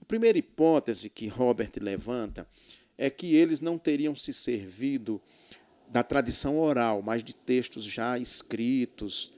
A 0.00 0.04
primeira 0.04 0.38
hipótese 0.38 1.08
que 1.08 1.28
Robert 1.28 1.70
levanta 1.80 2.48
é 2.96 3.10
que 3.10 3.34
eles 3.34 3.60
não 3.60 3.78
teriam 3.78 4.14
se 4.14 4.32
servido 4.32 5.20
da 5.88 6.02
tradição 6.02 6.58
oral, 6.58 7.02
mas 7.02 7.22
de 7.22 7.34
textos 7.34 7.84
já 7.84 8.18
escritos 8.18 9.32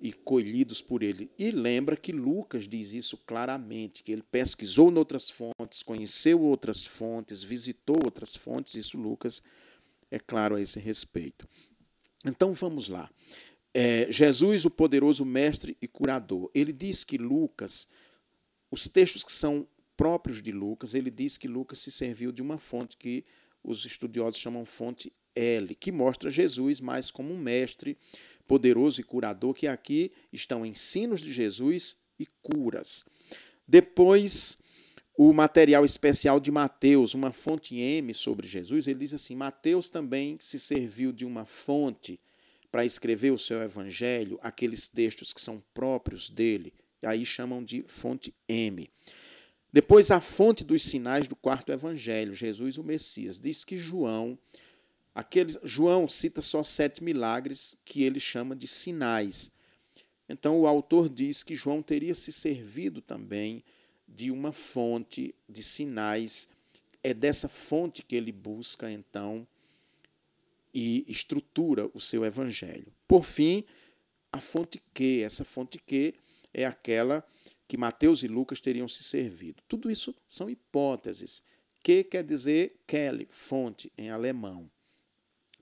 e 0.00 0.12
colhidos 0.12 0.82
por 0.82 1.02
ele. 1.02 1.30
E 1.38 1.50
lembra 1.50 1.96
que 1.96 2.12
Lucas 2.12 2.68
diz 2.68 2.92
isso 2.92 3.16
claramente, 3.16 4.02
que 4.02 4.12
ele 4.12 4.22
pesquisou 4.22 4.90
em 4.90 4.98
outras 4.98 5.30
fontes, 5.30 5.82
conheceu 5.82 6.42
outras 6.42 6.84
fontes, 6.84 7.42
visitou 7.42 7.98
outras 8.04 8.36
fontes, 8.36 8.74
isso 8.74 8.98
Lucas 8.98 9.42
é 10.10 10.18
claro 10.18 10.56
a 10.56 10.60
esse 10.60 10.78
respeito. 10.78 11.48
Então 12.26 12.52
vamos 12.52 12.88
lá. 12.88 13.10
É, 13.72 14.06
Jesus, 14.10 14.64
o 14.64 14.70
poderoso 14.70 15.24
mestre 15.24 15.76
e 15.80 15.88
curador, 15.88 16.50
ele 16.54 16.72
diz 16.72 17.02
que 17.02 17.16
Lucas, 17.16 17.88
os 18.70 18.88
textos 18.88 19.24
que 19.24 19.32
são 19.32 19.66
próprios 19.96 20.42
de 20.42 20.52
Lucas, 20.52 20.94
ele 20.94 21.10
diz 21.10 21.36
que 21.36 21.48
Lucas 21.48 21.78
se 21.78 21.90
serviu 21.90 22.32
de 22.32 22.42
uma 22.42 22.58
fonte 22.58 22.96
que 22.96 23.24
os 23.62 23.84
estudiosos 23.84 24.40
chamam 24.40 24.64
fonte 24.64 25.12
L, 25.34 25.74
que 25.74 25.90
mostra 25.90 26.30
Jesus 26.30 26.80
mais 26.80 27.10
como 27.10 27.32
um 27.32 27.38
mestre 27.38 27.96
poderoso 28.46 29.00
e 29.00 29.04
curador, 29.04 29.54
que 29.54 29.66
aqui 29.66 30.12
estão 30.32 30.64
ensinos 30.64 31.20
de 31.20 31.32
Jesus 31.32 31.96
e 32.18 32.26
curas. 32.42 33.04
Depois, 33.66 34.58
o 35.16 35.32
material 35.32 35.84
especial 35.84 36.38
de 36.38 36.50
Mateus, 36.50 37.14
uma 37.14 37.32
fonte 37.32 37.76
M 37.76 38.12
sobre 38.12 38.46
Jesus, 38.46 38.86
ele 38.86 38.98
diz 38.98 39.14
assim: 39.14 39.34
Mateus 39.34 39.88
também 39.90 40.36
se 40.40 40.58
serviu 40.58 41.12
de 41.12 41.24
uma 41.24 41.44
fonte 41.44 42.20
para 42.70 42.84
escrever 42.84 43.32
o 43.32 43.38
seu 43.38 43.62
evangelho, 43.62 44.38
aqueles 44.42 44.88
textos 44.88 45.32
que 45.32 45.40
são 45.40 45.62
próprios 45.72 46.28
dele, 46.28 46.72
aí 47.04 47.24
chamam 47.24 47.62
de 47.62 47.84
fonte 47.86 48.34
M. 48.48 48.90
Depois, 49.74 50.12
a 50.12 50.20
fonte 50.20 50.62
dos 50.62 50.84
sinais 50.84 51.26
do 51.26 51.34
quarto 51.34 51.72
evangelho, 51.72 52.32
Jesus 52.32 52.78
o 52.78 52.84
Messias. 52.84 53.40
Diz 53.40 53.64
que 53.64 53.76
João, 53.76 54.38
aqueles, 55.12 55.58
João 55.64 56.08
cita 56.08 56.40
só 56.40 56.62
sete 56.62 57.02
milagres 57.02 57.76
que 57.84 58.04
ele 58.04 58.20
chama 58.20 58.54
de 58.54 58.68
sinais. 58.68 59.50
Então, 60.28 60.60
o 60.60 60.68
autor 60.68 61.08
diz 61.08 61.42
que 61.42 61.56
João 61.56 61.82
teria 61.82 62.14
se 62.14 62.30
servido 62.30 63.02
também 63.02 63.64
de 64.06 64.30
uma 64.30 64.52
fonte 64.52 65.34
de 65.48 65.60
sinais. 65.60 66.48
É 67.02 67.12
dessa 67.12 67.48
fonte 67.48 68.04
que 68.04 68.14
ele 68.14 68.30
busca, 68.30 68.88
então, 68.88 69.44
e 70.72 71.04
estrutura 71.08 71.90
o 71.92 72.00
seu 72.00 72.24
evangelho. 72.24 72.92
Por 73.08 73.24
fim, 73.24 73.64
a 74.30 74.40
fonte 74.40 74.80
Q. 74.94 75.22
Essa 75.24 75.44
fonte 75.44 75.78
Q 75.80 76.14
é 76.52 76.64
aquela 76.64 77.26
que 77.74 77.80
Mateus 77.80 78.22
e 78.22 78.28
Lucas 78.28 78.60
teriam 78.60 78.86
se 78.86 79.02
servido. 79.02 79.60
Tudo 79.66 79.90
isso 79.90 80.14
são 80.28 80.48
hipóteses. 80.48 81.42
Que 81.82 82.04
quer 82.04 82.22
dizer 82.22 82.80
Kelly, 82.86 83.26
fonte 83.28 83.92
em 83.98 84.10
alemão. 84.10 84.70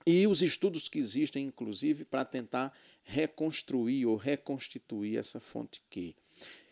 E 0.05 0.27
os 0.27 0.43
estudos 0.43 0.87
que 0.87 0.99
existem, 0.99 1.47
inclusive, 1.47 2.05
para 2.05 2.23
tentar 2.23 2.71
reconstruir 3.01 4.05
ou 4.05 4.15
reconstituir 4.15 5.17
essa 5.17 5.39
fonte 5.39 5.81
Q. 5.89 6.13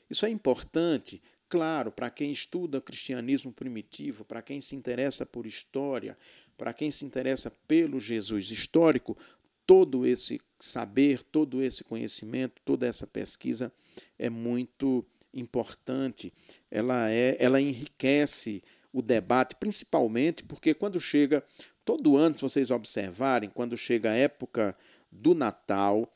Isso 0.07 0.27
é 0.27 0.29
importante, 0.29 1.19
claro, 1.49 1.91
para 1.91 2.11
quem 2.11 2.31
estuda 2.31 2.77
o 2.77 2.81
cristianismo 2.81 3.51
primitivo, 3.51 4.23
para 4.23 4.43
quem 4.43 4.61
se 4.61 4.75
interessa 4.75 5.25
por 5.25 5.47
história, 5.47 6.15
para 6.55 6.71
quem 6.71 6.91
se 6.91 7.03
interessa 7.03 7.49
pelo 7.67 7.99
Jesus 7.99 8.51
histórico, 8.51 9.17
todo 9.65 10.05
esse 10.05 10.39
saber, 10.59 11.23
todo 11.23 11.63
esse 11.63 11.83
conhecimento, 11.83 12.61
toda 12.63 12.85
essa 12.85 13.07
pesquisa 13.07 13.73
é 14.19 14.29
muito 14.29 15.03
importante, 15.33 16.33
ela 16.69 17.09
é, 17.09 17.37
ela 17.39 17.61
enriquece 17.61 18.63
o 18.93 19.01
debate, 19.01 19.55
principalmente 19.55 20.43
porque 20.43 20.73
quando 20.73 20.99
chega 20.99 21.43
todo 21.85 22.17
ano, 22.17 22.37
se 22.37 22.43
vocês 22.43 22.71
observarem, 22.71 23.49
quando 23.49 23.77
chega 23.77 24.11
a 24.11 24.15
época 24.15 24.75
do 25.11 25.33
Natal 25.33 26.11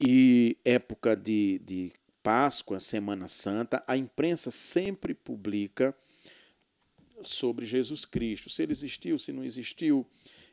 e 0.00 0.56
época 0.64 1.16
de, 1.16 1.60
de 1.64 1.92
Páscoa, 2.22 2.80
Semana 2.80 3.28
Santa, 3.28 3.82
a 3.86 3.96
imprensa 3.96 4.50
sempre 4.50 5.14
publica 5.14 5.94
sobre 7.22 7.64
Jesus 7.64 8.04
Cristo, 8.04 8.50
se 8.50 8.62
ele 8.62 8.72
existiu, 8.72 9.18
se 9.18 9.32
não 9.32 9.44
existiu, 9.44 10.06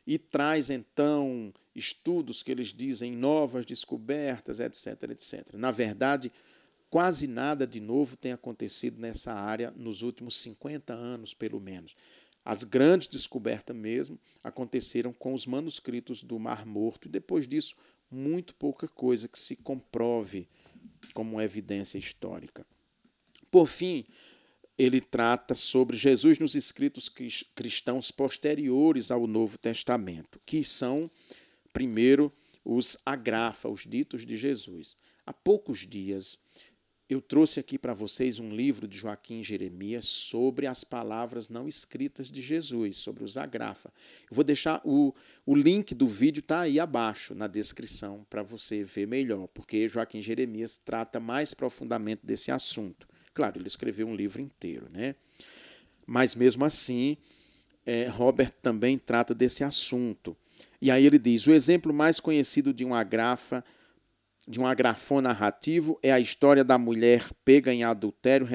e 0.05 0.17
traz 0.17 0.69
então 0.69 1.53
estudos 1.75 2.43
que 2.43 2.51
eles 2.51 2.73
dizem 2.73 3.12
novas 3.13 3.65
descobertas, 3.65 4.59
etc, 4.59 5.03
etc. 5.09 5.53
Na 5.53 5.71
verdade, 5.71 6.31
Quase 6.93 7.25
nada 7.25 7.65
de 7.65 7.79
novo 7.81 8.15
tem 8.15 8.33
acontecido 8.33 9.01
nessa 9.01 9.33
área 9.33 9.73
nos 9.75 10.03
últimos 10.03 10.38
50 10.38 10.93
anos, 10.93 11.33
pelo 11.33 11.59
menos. 11.59 11.95
As 12.45 12.63
grandes 12.63 13.07
descobertas 13.07 13.75
mesmo 13.75 14.19
aconteceram 14.43 15.12
com 15.12 15.33
os 15.33 15.47
manuscritos 15.47 16.23
do 16.23 16.38
Mar 16.38 16.67
Morto 16.67 17.07
e 17.07 17.12
depois 17.12 17.47
disso 17.47 17.75
muito 18.12 18.53
pouca 18.53 18.88
coisa 18.88 19.27
que 19.27 19.39
se 19.39 19.55
comprove 19.55 20.47
como 21.15 21.41
evidência 21.41 21.97
histórica. 21.97 22.63
Por 23.50 23.65
fim, 23.65 24.05
ele 24.77 25.01
trata 25.01 25.55
sobre 25.55 25.97
Jesus 25.97 26.38
nos 26.38 26.53
escritos 26.53 27.09
cristãos 27.55 28.12
posteriores 28.12 29.09
ao 29.09 29.25
Novo 29.25 29.57
Testamento, 29.57 30.39
que 30.45 30.63
são, 30.63 31.09
primeiro, 31.73 32.31
os 32.63 32.97
agrafa, 33.03 33.67
os 33.67 33.81
ditos 33.83 34.27
de 34.27 34.38
Jesus. 34.38 34.95
Há 35.25 35.33
poucos 35.33 35.88
dias 35.88 36.38
eu 37.10 37.22
trouxe 37.22 37.60
aqui 37.60 37.77
para 37.77 37.93
vocês 37.93 38.39
um 38.39 38.48
livro 38.48 38.88
de 38.88 38.98
Joaquim 38.98 39.43
Jeremias 39.43 40.05
sobre 40.05 40.65
as 40.65 40.83
palavras 40.83 41.50
não 41.50 41.67
escritas 41.67 42.31
de 42.31 42.41
Jesus, 42.41 42.98
sobre 42.98 43.24
os 43.24 43.38
agrafa. 43.38 43.93
Eu 44.29 44.36
vou 44.36 44.43
deixar 44.43 44.81
o, 44.86 45.13
o 45.45 45.55
link 45.55 45.93
do 45.93 46.07
vídeo 46.07 46.39
está 46.39 46.62
aí 46.62 46.79
abaixo 46.79 47.36
na 47.36 47.48
descrição 47.48 48.25
para 48.29 48.41
você 48.41 48.83
ver 48.83 49.07
melhor, 49.07 49.48
porque 49.48 49.88
Joaquim 49.88 50.22
Jeremias 50.22 50.77
trata 50.77 51.19
mais 51.19 51.53
profundamente 51.53 52.25
desse 52.25 52.51
assunto. 52.51 53.07
Claro, 53.33 53.60
ele 53.60 53.67
escreveu 53.67 54.07
um 54.07 54.15
livro 54.15 54.41
inteiro, 54.41 54.88
né? 54.89 55.15
Mas 56.05 56.36
mesmo 56.36 56.63
assim, 56.63 57.17
é, 57.86 58.07
Robert 58.07 58.51
também 58.62 58.98
trata 58.98 59.33
desse 59.33 59.63
assunto. 59.63 60.38
E 60.81 60.91
aí 60.91 61.05
ele 61.05 61.19
diz: 61.19 61.48
o 61.48 61.51
exemplo 61.51 61.93
mais 61.93 62.19
conhecido 62.19 62.74
de 62.74 62.86
um 62.86 62.93
agrafa 62.93 63.63
de 64.47 64.59
um 64.59 64.67
agrafão 64.67 65.21
narrativo 65.21 65.97
é 66.03 66.12
a 66.12 66.19
história 66.19 66.63
da 66.63 66.77
mulher 66.77 67.29
pega 67.45 67.73
em 67.73 67.83
adultério, 67.83 68.47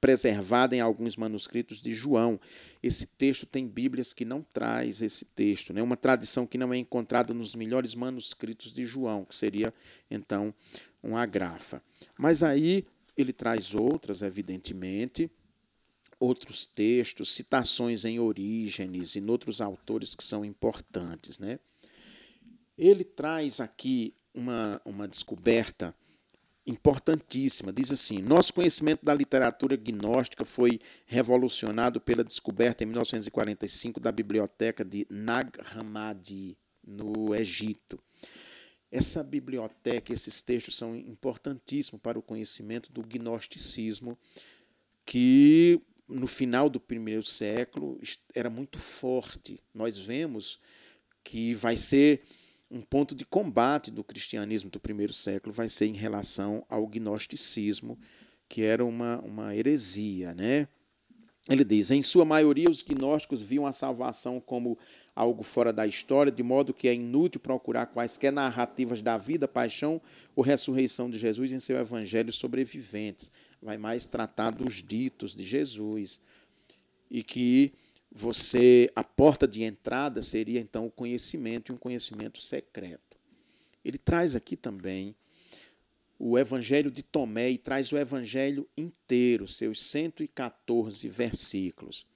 preservada 0.00 0.76
em 0.76 0.80
alguns 0.80 1.16
manuscritos 1.16 1.80
de 1.80 1.94
João. 1.94 2.38
Esse 2.82 3.06
texto 3.06 3.46
tem 3.46 3.66
Bíblias 3.66 4.12
que 4.12 4.24
não 4.24 4.42
traz 4.42 5.00
esse 5.00 5.24
texto, 5.24 5.72
né? 5.72 5.82
uma 5.82 5.96
tradição 5.96 6.46
que 6.46 6.58
não 6.58 6.72
é 6.74 6.76
encontrada 6.76 7.32
nos 7.32 7.54
melhores 7.54 7.94
manuscritos 7.94 8.72
de 8.72 8.84
João, 8.84 9.24
que 9.24 9.34
seria 9.34 9.72
então 10.10 10.54
um 11.02 11.16
agrafa. 11.16 11.82
Mas 12.18 12.42
aí 12.42 12.86
ele 13.16 13.32
traz 13.32 13.74
outras, 13.74 14.20
evidentemente, 14.20 15.30
outros 16.20 16.66
textos, 16.66 17.32
citações 17.32 18.04
em 18.04 18.18
Orígenes 18.18 19.14
e 19.14 19.20
em 19.20 19.30
outros 19.30 19.60
autores 19.60 20.14
que 20.14 20.24
são 20.24 20.44
importantes. 20.44 21.38
Né? 21.38 21.58
Ele 22.76 23.04
traz 23.04 23.60
aqui 23.60 24.14
uma, 24.34 24.80
uma 24.84 25.06
descoberta 25.08 25.94
importantíssima. 26.66 27.72
Diz 27.72 27.90
assim: 27.90 28.20
nosso 28.20 28.52
conhecimento 28.52 29.04
da 29.04 29.14
literatura 29.14 29.76
gnóstica 29.76 30.44
foi 30.44 30.80
revolucionado 31.06 32.00
pela 32.00 32.24
descoberta 32.24 32.82
em 32.82 32.86
1945 32.86 34.00
da 34.00 34.10
biblioteca 34.10 34.84
de 34.84 35.06
Nag 35.08 35.58
Hammadi, 35.74 36.56
no 36.86 37.34
Egito. 37.34 37.98
Essa 38.90 39.24
biblioteca, 39.24 40.12
esses 40.12 40.40
textos 40.42 40.76
são 40.76 40.94
importantíssimos 40.94 42.00
para 42.00 42.18
o 42.18 42.22
conhecimento 42.22 42.92
do 42.92 43.02
gnosticismo, 43.02 44.16
que 45.04 45.80
no 46.06 46.26
final 46.26 46.68
do 46.68 46.78
primeiro 46.78 47.22
século 47.22 47.98
era 48.34 48.48
muito 48.48 48.78
forte. 48.78 49.58
Nós 49.72 49.98
vemos 49.98 50.60
que 51.24 51.54
vai 51.54 51.76
ser 51.76 52.22
um 52.70 52.80
ponto 52.80 53.14
de 53.14 53.24
combate 53.24 53.90
do 53.90 54.02
cristianismo 54.02 54.70
do 54.70 54.80
primeiro 54.80 55.12
século 55.12 55.52
vai 55.52 55.68
ser 55.68 55.86
em 55.86 55.92
relação 55.92 56.64
ao 56.68 56.86
gnosticismo, 56.86 57.98
que 58.48 58.62
era 58.62 58.84
uma, 58.84 59.20
uma 59.20 59.54
heresia. 59.54 60.34
Né? 60.34 60.68
Ele 61.48 61.64
diz: 61.64 61.90
em 61.90 62.02
sua 62.02 62.24
maioria, 62.24 62.70
os 62.70 62.82
gnósticos 62.82 63.42
viam 63.42 63.66
a 63.66 63.72
salvação 63.72 64.40
como 64.40 64.78
algo 65.14 65.42
fora 65.42 65.72
da 65.72 65.86
história, 65.86 66.32
de 66.32 66.42
modo 66.42 66.74
que 66.74 66.88
é 66.88 66.94
inútil 66.94 67.40
procurar 67.40 67.86
quaisquer 67.86 68.32
narrativas 68.32 69.00
da 69.00 69.16
vida, 69.16 69.46
paixão 69.46 70.00
ou 70.34 70.42
ressurreição 70.42 71.08
de 71.08 71.18
Jesus 71.18 71.52
em 71.52 71.58
seu 71.58 71.76
evangelho 71.76 72.32
sobreviventes. 72.32 73.30
Vai 73.62 73.78
mais 73.78 74.06
tratar 74.06 74.50
dos 74.50 74.82
ditos 74.82 75.36
de 75.36 75.44
Jesus. 75.44 76.20
E 77.10 77.22
que 77.22 77.72
você, 78.14 78.88
a 78.94 79.02
porta 79.02 79.48
de 79.48 79.64
entrada 79.64 80.22
seria 80.22 80.60
então 80.60 80.86
o 80.86 80.90
conhecimento 80.90 81.72
e 81.72 81.74
um 81.74 81.78
conhecimento 81.78 82.40
secreto. 82.40 83.18
Ele 83.84 83.98
traz 83.98 84.36
aqui 84.36 84.56
também 84.56 85.16
o 86.16 86.38
Evangelho 86.38 86.92
de 86.92 87.02
Tomé 87.02 87.50
e 87.50 87.58
traz 87.58 87.90
o 87.90 87.98
Evangelho 87.98 88.68
inteiro, 88.76 89.48
seus 89.48 89.82
114 89.82 91.08
versículos. 91.08 92.06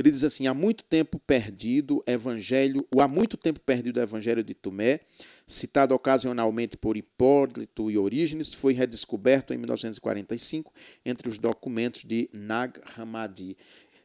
Ele 0.00 0.10
diz 0.10 0.24
assim: 0.24 0.46
há 0.46 0.54
muito 0.54 0.82
tempo 0.84 1.18
perdido 1.18 2.02
evangelho, 2.06 2.86
o 2.94 3.02
há 3.02 3.08
muito 3.08 3.36
tempo 3.36 3.60
perdido 3.60 3.98
o 3.98 4.02
evangelho 4.02 4.42
de 4.42 4.54
Tomé, 4.54 5.00
citado 5.46 5.94
ocasionalmente 5.94 6.76
por 6.76 6.96
Hipólito 6.96 7.90
e 7.90 7.98
Orígenes, 7.98 8.54
foi 8.54 8.72
redescoberto 8.72 9.52
em 9.52 9.58
1945 9.58 10.72
entre 11.04 11.28
os 11.28 11.36
documentos 11.36 12.04
de 12.04 12.30
Nag 12.32 12.80
Hammadi. 12.96 13.58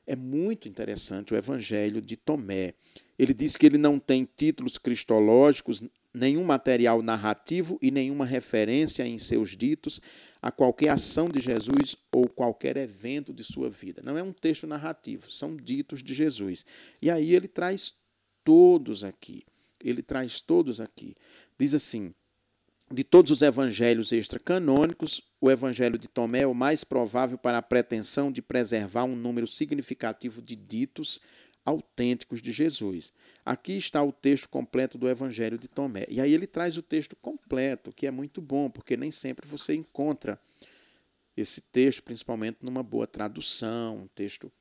É 0.07 0.15
muito 0.15 0.67
interessante 0.67 1.33
o 1.33 1.37
evangelho 1.37 2.01
de 2.01 2.15
Tomé. 2.15 2.73
Ele 3.17 3.33
diz 3.33 3.55
que 3.55 3.65
ele 3.65 3.77
não 3.77 3.97
tem 3.97 4.27
títulos 4.35 4.77
cristológicos, 4.77 5.81
nenhum 6.13 6.43
material 6.43 7.01
narrativo 7.01 7.79
e 7.81 7.89
nenhuma 7.89 8.25
referência 8.25 9.07
em 9.07 9.17
seus 9.17 9.55
ditos 9.55 10.01
a 10.41 10.51
qualquer 10.51 10.89
ação 10.89 11.27
de 11.27 11.39
Jesus 11.39 11.95
ou 12.11 12.27
qualquer 12.27 12.77
evento 12.77 13.33
de 13.33 13.43
sua 13.43 13.69
vida. 13.69 14.01
Não 14.03 14.17
é 14.17 14.21
um 14.21 14.33
texto 14.33 14.67
narrativo, 14.67 15.31
são 15.31 15.55
ditos 15.55 16.03
de 16.03 16.13
Jesus. 16.13 16.65
E 17.01 17.09
aí 17.09 17.33
ele 17.33 17.47
traz 17.47 17.95
todos 18.43 19.03
aqui. 19.03 19.43
Ele 19.83 20.01
traz 20.01 20.39
todos 20.39 20.79
aqui. 20.79 21.15
Diz 21.57 21.73
assim: 21.73 22.13
de 22.91 23.03
todos 23.03 23.31
os 23.31 23.41
evangelhos 23.41 24.11
extracanônicos, 24.11 25.21
o 25.41 25.49
evangelho 25.49 25.97
de 25.97 26.07
Tomé 26.07 26.41
é 26.41 26.47
o 26.47 26.53
mais 26.53 26.83
provável 26.83 27.37
para 27.37 27.57
a 27.57 27.61
pretensão 27.61 28.31
de 28.31 28.41
preservar 28.41 29.05
um 29.05 29.15
número 29.15 29.47
significativo 29.47 30.41
de 30.41 30.55
ditos 30.55 31.19
autênticos 31.65 32.41
de 32.41 32.51
Jesus. 32.51 33.11
Aqui 33.43 33.73
está 33.73 34.03
o 34.03 34.11
texto 34.11 34.47
completo 34.47 34.99
do 34.99 35.09
Evangelho 35.09 35.57
de 35.57 35.67
Tomé. 35.67 36.05
E 36.07 36.21
aí 36.21 36.31
ele 36.31 36.45
traz 36.45 36.77
o 36.77 36.81
texto 36.81 37.15
completo, 37.15 37.91
que 37.91 38.05
é 38.05 38.11
muito 38.11 38.39
bom, 38.39 38.69
porque 38.69 38.95
nem 38.95 39.09
sempre 39.09 39.47
você 39.47 39.73
encontra 39.73 40.39
esse 41.35 41.61
texto, 41.61 42.03
principalmente 42.03 42.59
numa 42.61 42.83
boa 42.83 43.07
tradução, 43.07 43.97
um 44.03 44.07
texto 44.07 44.51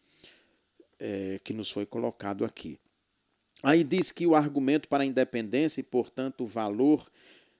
é, 0.99 1.39
que 1.45 1.53
nos 1.53 1.71
foi 1.71 1.85
colocado 1.85 2.45
aqui. 2.45 2.79
Aí 3.63 3.85
diz 3.85 4.11
que 4.11 4.27
o 4.27 4.35
argumento 4.35 4.89
para 4.89 5.03
a 5.03 5.07
independência 5.07 5.81
e, 5.81 5.85
portanto, 5.85 6.43
o 6.43 6.47
valor 6.47 7.11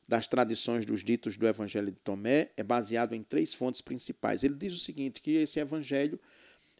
das 0.07 0.29
tradições 0.29 0.85
dos 0.85 1.03
ditos 1.03 1.37
do 1.37 1.47
Evangelho 1.47 1.91
de 1.91 1.99
Tomé 1.99 2.51
é 2.57 2.63
baseado 2.63 3.15
em 3.15 3.23
três 3.23 3.55
fontes 3.55 3.81
principais. 3.81 4.45
Ele 4.45 4.55
diz 4.55 4.75
o 4.75 4.79
seguinte: 4.79 5.21
que 5.21 5.33
esse 5.33 5.59
Evangelho 5.59 6.19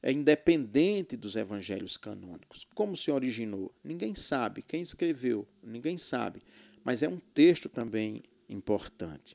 é 0.07 0.13
independente 0.13 1.17
dos 1.17 1.35
evangelhos 1.35 1.97
canônicos. 1.97 2.67
Como 2.75 2.95
se 2.95 3.11
originou? 3.11 3.75
Ninguém 3.83 4.15
sabe. 4.15 4.61
Quem 4.61 4.83
escreveu? 4.83 5.49
Ninguém 5.63 5.97
sabe. 5.97 6.43
Mas 6.85 7.03
é 7.03 7.09
um 7.09 7.19
texto 7.33 7.71
também 7.71 8.23
importante. 8.47 9.35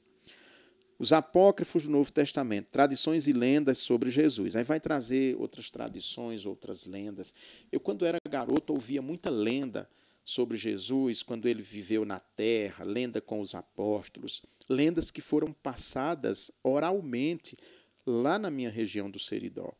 Os 1.00 1.12
apócrifos 1.12 1.86
do 1.86 1.90
Novo 1.90 2.12
Testamento, 2.12 2.68
tradições 2.72 3.28
e 3.28 3.34
lendas 3.34 3.80
sobre 3.80 4.12
Jesus. 4.12 4.56
Aí 4.56 4.64
vai 4.64 4.80
trazer 4.80 5.36
outras 5.40 5.72
tradições, 5.72 6.46
outras 6.46 6.86
lendas. 6.86 7.34
Eu, 7.72 7.80
quando 7.80 8.06
era 8.06 8.20
garoto, 8.30 8.72
ouvia 8.72 9.02
muita 9.02 9.32
lenda 9.32 9.90
sobre 10.30 10.56
Jesus, 10.56 11.24
quando 11.24 11.48
ele 11.48 11.64
viveu 11.64 12.06
na 12.06 12.20
terra, 12.20 12.86
lenda 12.86 13.20
com 13.20 13.42
os 13.42 13.56
apóstolos, 13.56 14.44
lendas 14.70 15.10
que 15.10 15.22
foram 15.22 15.52
passadas 15.52 16.52
oralmente 16.64 17.58
lá 18.06 18.38
na 18.38 18.52
minha 18.52 18.70
região 18.70 19.10
do 19.10 19.18
Seridó. 19.20 19.74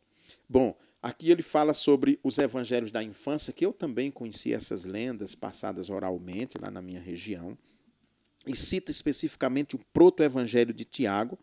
Bom, 0.48 0.76
aqui 1.02 1.30
ele 1.30 1.44
fala 1.44 1.74
sobre 1.74 2.20
os 2.24 2.40
evangelhos 2.40 2.92
da 2.92 3.04
infância, 3.04 3.54
que 3.54 3.64
eu 3.64 3.72
também 3.72 4.10
conheci 4.10 4.52
essas 4.52 4.86
lendas 4.86 5.36
passadas 5.36 5.90
oralmente 5.90 6.58
lá 6.60 6.72
na 6.72 6.82
minha 6.82 7.00
região, 7.00 7.56
e 8.48 8.56
cita 8.56 8.90
especificamente 8.90 9.76
o 9.76 9.80
proto-evangelho 9.94 10.74
de 10.74 10.84
Tiago, 10.84 11.38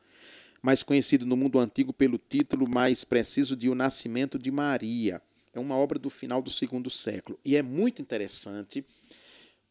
mais 0.61 0.83
conhecido 0.83 1.25
no 1.25 1.37
mundo 1.37 1.61
antigo 1.61 1.93
pelo 1.93 2.19
título 2.19 2.69
mais 2.69 3.05
preciso 3.05 3.55
de 3.55 3.69
O 3.69 3.75
Nascimento 3.75 4.37
de 4.37 4.51
Maria. 4.51 5.23
É 5.57 5.59
uma 5.59 5.75
obra 5.75 5.99
do 5.99 6.11
final 6.11 6.43
do 6.43 6.51
segundo 6.51 6.91
século 6.91 7.41
e 7.43 7.57
é 7.57 7.63
muito 7.63 8.03
interessante 8.03 8.85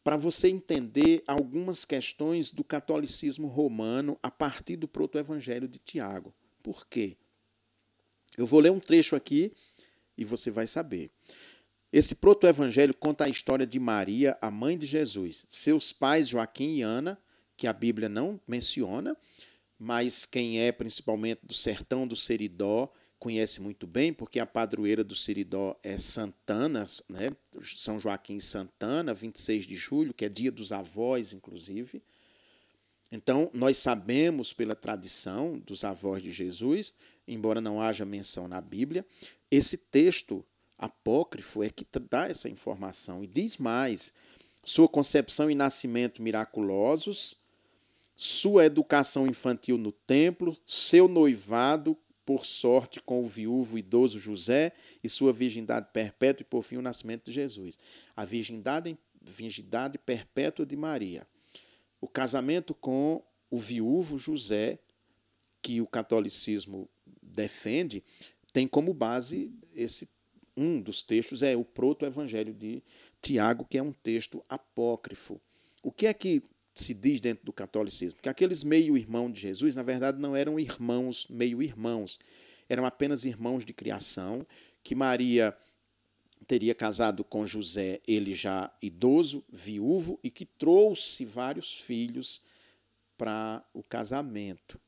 para 0.04 0.17
você 0.17 0.50
entender 0.50 1.24
algumas 1.28 1.86
questões 1.86 2.52
do 2.52 2.63
catolicismo 2.63 3.48
romano 3.48 4.17
a 4.24 4.32
partir 4.32 4.78
do 4.78 4.88
proto-evangelho 4.88 5.67
de 5.67 5.78
Tiago. 5.78 6.34
Por 6.63 6.88
quê? 6.88 7.15
Eu 8.36 8.48
vou 8.48 8.60
ler 8.60 8.71
um 8.71 8.80
trecho 8.80 9.15
aqui 9.15 9.54
e 10.17 10.26
você 10.26 10.50
vai 10.50 10.65
saber. 10.65 11.12
Esse 11.93 12.15
proto-evangelho 12.15 12.95
conta 12.95 13.26
a 13.26 13.30
história 13.30 13.67
de 13.67 13.80
Maria, 13.80 14.36
a 14.41 14.50
mãe 14.50 14.76
de 14.80 14.88
Jesus, 14.88 15.45
seus 15.48 15.93
pais 15.93 16.28
Joaquim 16.28 16.78
e 16.78 16.82
Ana, 16.82 17.15
que 17.56 17.67
a 17.67 17.74
Bíblia 17.74 18.10
não 18.10 18.41
menciona, 18.48 19.15
mas 19.78 20.26
quem 20.26 20.62
é 20.62 20.71
principalmente 20.71 21.41
do 21.43 21.54
sertão 21.54 22.08
do 22.08 22.15
Seridó 22.15 22.91
conhece 23.19 23.62
muito 23.62 23.88
bem, 23.88 24.13
porque 24.13 24.39
a 24.39 24.45
padroeira 24.45 25.04
do 25.04 25.15
Seridó 25.15 25.78
é 25.82 25.97
Santana, 25.97 26.86
né? 27.10 27.32
São 27.62 27.99
Joaquim 27.99 28.39
Santana, 28.39 29.13
26 29.13 29.65
de 29.65 29.75
julho, 29.75 30.13
que 30.13 30.25
é 30.25 30.30
dia 30.30 30.51
dos 30.51 30.71
avós, 30.71 31.34
inclusive. 31.34 32.04
Então, 33.12 33.49
nós 33.54 33.78
sabemos 33.78 34.51
pela 34.51 34.75
tradição 34.75 35.58
dos 35.60 35.84
avós 35.84 36.21
de 36.21 36.32
Jesus, 36.32 36.93
embora 37.28 37.62
não 37.62 37.82
haja 37.82 38.04
menção 38.04 38.47
na 38.47 38.60
Bíblia, 38.60 39.06
esse 39.49 39.78
texto 39.78 40.45
apócrifo 40.78 41.63
é 41.63 41.69
que 41.69 41.86
dá 42.10 42.28
essa 42.28 42.49
informação 42.49 43.23
e 43.23 43.28
diz 43.28 43.58
mais: 43.58 44.13
sua 44.63 44.89
concepção 44.89 45.49
e 45.49 45.56
nascimento 45.56 46.21
miraculosos, 46.21 47.38
sua 48.15 48.65
educação 48.65 49.28
infantil 49.28 49.78
no 49.78 49.91
templo, 49.91 50.58
seu 50.65 51.08
noivado 51.08 51.97
por 52.25 52.45
sorte 52.45 52.99
com 52.99 53.23
o 53.23 53.27
viúvo 53.27 53.77
idoso 53.77 54.19
José 54.19 54.71
e 55.03 55.09
sua 55.09 55.31
virgindade 55.31 55.88
perpétua 55.93 56.43
e 56.43 56.45
por 56.45 56.63
fim 56.63 56.77
o 56.77 56.81
nascimento 56.81 57.25
de 57.25 57.31
Jesus. 57.31 57.77
A 58.15 58.25
virgindade, 58.25 58.97
virgindade 59.21 59.97
perpétua 59.97 60.65
de 60.65 60.75
Maria 60.75 61.27
o 62.05 62.07
casamento 62.07 62.75
com 62.75 63.23
o 63.49 63.57
viúvo 63.57 64.19
José, 64.19 64.77
que 65.59 65.81
o 65.81 65.88
catolicismo 65.88 66.88
defende, 67.19 68.03
tem 68.53 68.67
como 68.67 68.93
base 68.93 69.51
esse 69.73 70.07
um 70.55 70.79
dos 70.79 71.01
textos 71.01 71.41
é 71.41 71.57
o 71.57 71.65
proto-evangelho 71.65 72.53
de 72.53 72.81
Tiago, 73.21 73.65
que 73.65 73.77
é 73.77 73.83
um 73.83 73.91
texto 73.91 74.41
apócrifo. 74.47 75.41
O 75.83 75.91
que 75.91 76.05
é 76.05 76.13
que 76.13 76.43
se 76.75 76.93
diz 76.93 77.19
dentro 77.21 77.45
do 77.45 77.53
catolicismo? 77.53 78.19
Que 78.21 78.29
aqueles 78.29 78.63
meio-irmãos 78.63 79.31
de 79.31 79.39
Jesus, 79.39 79.75
na 79.75 79.83
verdade, 79.83 80.19
não 80.19 80.35
eram 80.35 80.59
irmãos, 80.59 81.25
meio-irmãos, 81.29 82.19
eram 82.67 82.85
apenas 82.85 83.25
irmãos 83.25 83.63
de 83.65 83.73
criação, 83.73 84.45
que 84.83 84.93
Maria 84.93 85.55
teria 86.45 86.75
casado 86.75 87.23
com 87.23 87.45
José, 87.45 88.01
ele 88.07 88.33
já 88.33 88.71
idoso, 88.81 89.43
viúvo, 89.49 90.19
e 90.23 90.29
que 90.29 90.45
trouxe 90.45 91.25
vários 91.25 91.79
filhos 91.79 92.41
para 93.17 93.65
o 93.73 93.81
casamento. 93.81 94.79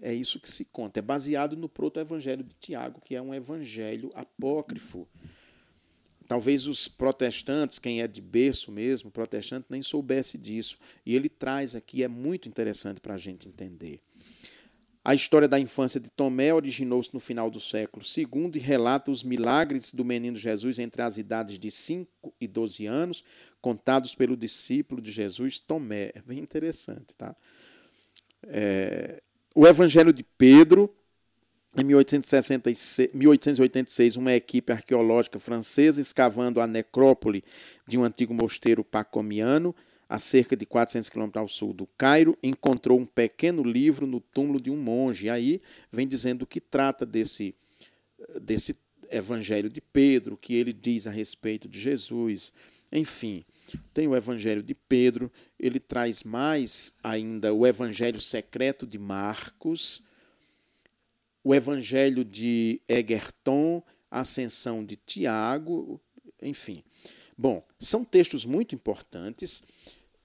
É 0.00 0.12
isso 0.12 0.40
que 0.40 0.50
se 0.50 0.64
conta. 0.64 0.98
É 0.98 1.02
baseado 1.02 1.56
no 1.56 1.68
proto-evangelho 1.68 2.42
de 2.42 2.54
Tiago, 2.54 3.00
que 3.00 3.14
é 3.14 3.22
um 3.22 3.34
evangelho 3.34 4.10
apócrifo. 4.14 5.06
Talvez 6.32 6.66
os 6.66 6.88
protestantes, 6.88 7.78
quem 7.78 8.00
é 8.00 8.08
de 8.08 8.22
berço 8.22 8.72
mesmo, 8.72 9.10
protestante, 9.10 9.66
nem 9.68 9.82
soubesse 9.82 10.38
disso. 10.38 10.78
E 11.04 11.14
ele 11.14 11.28
traz 11.28 11.74
aqui, 11.74 12.02
é 12.02 12.08
muito 12.08 12.48
interessante 12.48 13.02
para 13.02 13.12
a 13.12 13.18
gente 13.18 13.46
entender. 13.46 14.00
A 15.04 15.14
história 15.14 15.46
da 15.46 15.58
infância 15.58 16.00
de 16.00 16.08
Tomé 16.08 16.54
originou-se 16.54 17.12
no 17.12 17.20
final 17.20 17.50
do 17.50 17.60
século 17.60 18.02
II 18.02 18.50
e 18.54 18.58
relata 18.58 19.10
os 19.10 19.22
milagres 19.22 19.92
do 19.92 20.06
menino 20.06 20.38
Jesus 20.38 20.78
entre 20.78 21.02
as 21.02 21.18
idades 21.18 21.58
de 21.58 21.70
5 21.70 22.34
e 22.40 22.48
12 22.48 22.86
anos, 22.86 23.22
contados 23.60 24.14
pelo 24.14 24.34
discípulo 24.34 25.02
de 25.02 25.12
Jesus, 25.12 25.60
Tomé. 25.60 26.12
É 26.14 26.22
bem 26.24 26.38
interessante, 26.38 27.14
tá? 27.14 27.36
É, 28.44 29.22
o 29.54 29.66
Evangelho 29.66 30.14
de 30.14 30.24
Pedro, 30.38 30.96
em 31.76 31.84
1866, 31.84 33.10
1886, 33.14 34.16
uma 34.16 34.32
equipe 34.32 34.72
arqueológica 34.72 35.38
francesa 35.38 36.00
escavando 36.00 36.60
a 36.60 36.66
necrópole 36.66 37.42
de 37.86 37.96
um 37.96 38.04
antigo 38.04 38.34
mosteiro 38.34 38.84
pacomiano 38.84 39.74
a 40.12 40.18
cerca 40.18 40.54
de 40.54 40.66
400 40.66 41.08
quilômetros 41.08 41.40
ao 41.40 41.48
sul 41.48 41.72
do 41.72 41.86
Cairo, 41.96 42.36
encontrou 42.42 43.00
um 43.00 43.06
pequeno 43.06 43.62
livro 43.62 44.06
no 44.06 44.20
túmulo 44.20 44.60
de 44.60 44.70
um 44.70 44.76
monge. 44.76 45.24
E 45.24 45.30
aí 45.30 45.62
vem 45.90 46.06
dizendo 46.06 46.46
que 46.46 46.60
trata 46.60 47.06
desse, 47.06 47.54
desse 48.38 48.76
Evangelho 49.10 49.70
de 49.70 49.80
Pedro, 49.80 50.36
que 50.36 50.54
ele 50.54 50.70
diz 50.70 51.06
a 51.06 51.10
respeito 51.10 51.66
de 51.66 51.80
Jesus. 51.80 52.52
Enfim, 52.92 53.42
tem 53.94 54.06
o 54.06 54.14
Evangelho 54.14 54.62
de 54.62 54.74
Pedro, 54.74 55.32
ele 55.58 55.80
traz 55.80 56.22
mais 56.24 56.92
ainda 57.02 57.54
o 57.54 57.66
Evangelho 57.66 58.20
secreto 58.20 58.86
de 58.86 58.98
Marcos, 58.98 60.02
o 61.44 61.54
Evangelho 61.54 62.24
de 62.24 62.80
Egerton, 62.88 63.82
a 64.10 64.20
Ascensão 64.20 64.84
de 64.84 64.96
Tiago, 64.96 66.00
enfim. 66.40 66.82
Bom, 67.36 67.66
são 67.78 68.04
textos 68.04 68.44
muito 68.44 68.74
importantes, 68.74 69.62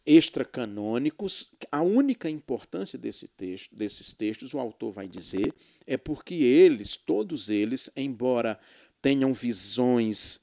extracanônicos. 0.06 1.54
A 1.72 1.82
única 1.82 2.30
importância 2.30 2.98
desse 2.98 3.28
texto, 3.28 3.76
desses 3.76 4.14
textos, 4.14 4.54
o 4.54 4.60
autor 4.60 4.92
vai 4.92 5.08
dizer, 5.08 5.54
é 5.86 5.98
porque 5.98 6.36
eles, 6.36 6.96
todos 6.96 7.50
eles, 7.50 7.90
embora 7.96 8.60
tenham 9.02 9.34
visões 9.34 10.42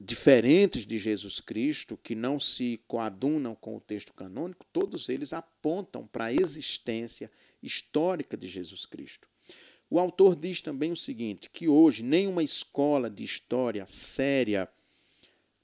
diferentes 0.00 0.86
de 0.86 0.98
Jesus 0.98 1.40
Cristo, 1.40 1.98
que 2.02 2.14
não 2.14 2.40
se 2.40 2.80
coadunam 2.88 3.54
com 3.54 3.76
o 3.76 3.80
texto 3.80 4.14
canônico, 4.14 4.64
todos 4.72 5.10
eles 5.10 5.32
apontam 5.32 6.06
para 6.06 6.26
a 6.26 6.32
existência 6.32 7.30
histórica 7.62 8.36
de 8.36 8.48
Jesus 8.48 8.86
Cristo. 8.86 9.28
O 9.90 9.98
autor 9.98 10.36
diz 10.36 10.62
também 10.62 10.92
o 10.92 10.96
seguinte: 10.96 11.50
que 11.50 11.68
hoje 11.68 12.04
nenhuma 12.04 12.44
escola 12.44 13.10
de 13.10 13.24
história 13.24 13.84
séria 13.86 14.68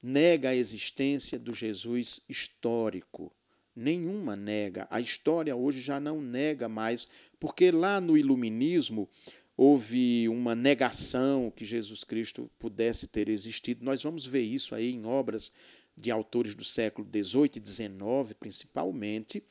nega 0.03 0.51
a 0.51 0.57
existência 0.57 1.39
do 1.39 1.53
Jesus 1.53 2.21
histórico. 2.29 3.33
Nenhuma 3.75 4.35
nega. 4.35 4.89
A 4.91 5.01
história 5.01 5.55
hoje 5.55 5.81
já 5.81 6.01
não 6.01 6.21
nega 6.21 6.69
mais, 6.69 7.09
porque 7.39 7.71
lá 7.71 8.01
no 8.01 8.17
Iluminismo 8.17 9.09
houve 9.57 10.29
uma 10.29 10.55
negação 10.55 11.53
que 11.55 11.65
Jesus 11.65 12.03
Cristo 12.03 12.51
pudesse 12.59 13.07
ter 13.07 13.29
existido. 13.29 13.85
Nós 13.85 14.03
vamos 14.03 14.27
ver 14.27 14.43
isso 14.43 14.75
aí 14.75 14.93
em 14.93 15.05
obras 15.05 15.53
de 15.97 16.11
autores 16.11 16.55
do 16.55 16.65
século 16.65 17.09
XVIII 17.09 17.53
e 17.57 17.67
XIX, 17.67 18.35
principalmente, 18.39 19.43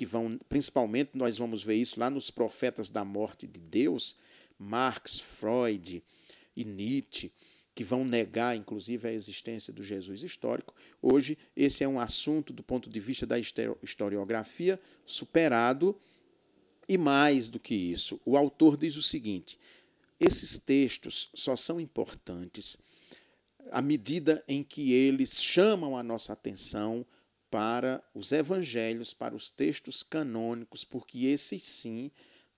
que 0.00 0.06
vão, 0.06 0.38
principalmente 0.48 1.10
nós 1.12 1.36
vamos 1.36 1.62
ver 1.62 1.74
isso 1.74 2.00
lá 2.00 2.08
nos 2.08 2.30
Profetas 2.30 2.88
da 2.88 3.04
Morte 3.04 3.46
de 3.46 3.60
Deus, 3.60 4.16
Marx, 4.58 5.20
Freud 5.20 6.02
e 6.56 6.64
Nietzsche, 6.64 7.30
que 7.74 7.84
vão 7.84 8.02
negar, 8.02 8.56
inclusive, 8.56 9.06
a 9.06 9.12
existência 9.12 9.74
do 9.74 9.82
Jesus 9.82 10.22
histórico. 10.22 10.74
Hoje, 11.02 11.36
esse 11.54 11.84
é 11.84 11.88
um 11.88 12.00
assunto, 12.00 12.50
do 12.50 12.62
ponto 12.62 12.88
de 12.88 12.98
vista 12.98 13.26
da 13.26 13.38
historiografia, 13.38 14.80
superado 15.04 15.94
e 16.88 16.96
mais 16.96 17.50
do 17.50 17.60
que 17.60 17.74
isso, 17.74 18.18
o 18.24 18.38
autor 18.38 18.78
diz 18.78 18.96
o 18.96 19.02
seguinte: 19.02 19.58
esses 20.18 20.56
textos 20.56 21.28
só 21.34 21.54
são 21.56 21.78
importantes 21.78 22.78
à 23.70 23.82
medida 23.82 24.42
em 24.48 24.62
que 24.62 24.94
eles 24.94 25.42
chamam 25.42 25.94
a 25.94 26.02
nossa 26.02 26.32
atenção 26.32 27.04
para 27.50 28.02
os 28.14 28.32
evangelhos, 28.32 29.12
para 29.12 29.34
os 29.34 29.50
textos 29.50 30.02
canônicos, 30.02 30.84
porque 30.84 31.26
esses 31.26 31.62
sim 31.64 32.10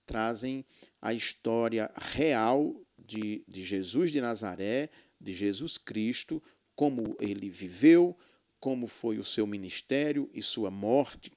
trazem 0.05 0.63
a 1.01 1.13
história 1.13 1.91
real 1.95 2.75
de, 2.97 3.43
de 3.47 3.63
Jesus 3.63 4.11
de 4.11 4.21
Nazaré, 4.21 4.89
de 5.19 5.33
Jesus 5.33 5.77
Cristo, 5.77 6.41
como 6.75 7.15
ele 7.19 7.49
viveu, 7.49 8.17
como 8.59 8.87
foi 8.87 9.17
o 9.17 9.23
seu 9.23 9.47
ministério 9.47 10.29
e 10.33 10.41
sua 10.41 10.69
morte, 10.69 11.31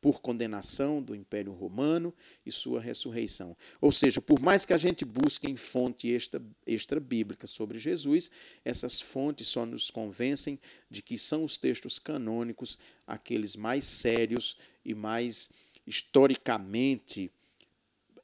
por 0.00 0.20
condenação 0.20 1.02
do 1.02 1.14
Império 1.14 1.52
Romano 1.52 2.14
e 2.46 2.52
sua 2.52 2.80
ressurreição. 2.80 3.56
Ou 3.80 3.90
seja, 3.90 4.20
por 4.20 4.40
mais 4.40 4.64
que 4.64 4.72
a 4.72 4.78
gente 4.78 5.04
busque 5.04 5.50
em 5.50 5.56
fonte 5.56 6.08
extra, 6.08 6.42
extra 6.66 7.00
bíblica 7.00 7.46
sobre 7.46 7.78
Jesus, 7.78 8.30
essas 8.64 9.00
fontes 9.00 9.48
só 9.48 9.66
nos 9.66 9.90
convencem 9.90 10.58
de 10.90 11.02
que 11.02 11.18
são 11.18 11.44
os 11.44 11.58
textos 11.58 11.98
canônicos 11.98 12.78
aqueles 13.06 13.56
mais 13.56 13.84
sérios 13.84 14.56
e 14.84 14.94
mais 14.94 15.50
historicamente 15.86 17.32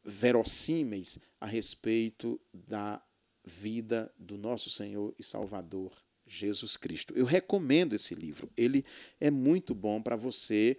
verossímeis 0.05 1.19
a 1.41 1.47
respeito 1.47 2.39
da 2.53 3.03
vida 3.45 4.13
do 4.19 4.37
nosso 4.37 4.71
Senhor 4.71 5.15
e 5.19 5.23
Salvador 5.23 5.93
Jesus 6.27 6.77
Cristo. 6.77 7.15
Eu 7.17 7.25
recomendo 7.25 7.95
esse 7.95 8.15
livro. 8.15 8.51
Ele 8.57 8.85
é 9.21 9.31
muito 9.31 9.75
bom 9.75 10.01
para 10.01 10.17
você 10.17 10.77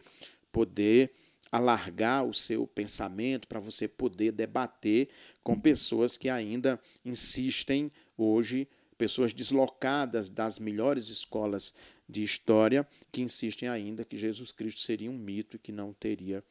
poder 0.55 1.11
alargar 1.51 2.23
o 2.23 2.33
seu 2.33 2.65
pensamento, 2.65 3.45
para 3.45 3.59
você 3.59 3.89
poder 3.89 4.31
debater 4.31 5.09
com 5.43 5.59
pessoas 5.59 6.15
que 6.15 6.29
ainda 6.29 6.79
insistem 7.03 7.91
hoje, 8.17 8.65
pessoas 8.97 9.33
deslocadas 9.33 10.29
das 10.29 10.57
melhores 10.57 11.09
escolas 11.09 11.73
de 12.07 12.23
história, 12.23 12.87
que 13.11 13.21
insistem 13.21 13.67
ainda 13.67 14.05
que 14.05 14.15
Jesus 14.15 14.53
Cristo 14.53 14.79
seria 14.79 15.11
um 15.11 15.17
mito 15.17 15.57
e 15.57 15.59
que 15.59 15.73
não 15.73 15.91
teria 15.91 16.41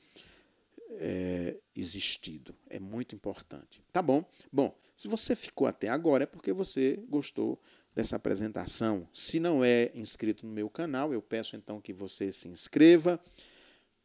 é, 0.98 1.56
existido. 1.74 2.54
É 2.68 2.78
muito 2.78 3.14
importante. 3.14 3.80
Tá 3.90 4.02
bom? 4.02 4.22
Bom, 4.52 4.76
se 4.94 5.08
você 5.08 5.34
ficou 5.34 5.66
até 5.66 5.88
agora 5.88 6.24
é 6.24 6.26
porque 6.26 6.52
você 6.52 7.02
gostou 7.08 7.58
dessa 7.94 8.16
apresentação. 8.16 9.08
Se 9.14 9.40
não 9.40 9.64
é 9.64 9.90
inscrito 9.94 10.44
no 10.44 10.52
meu 10.52 10.68
canal, 10.68 11.14
eu 11.14 11.22
peço 11.22 11.56
então 11.56 11.80
que 11.80 11.94
você 11.94 12.30
se 12.30 12.48
inscreva 12.48 13.18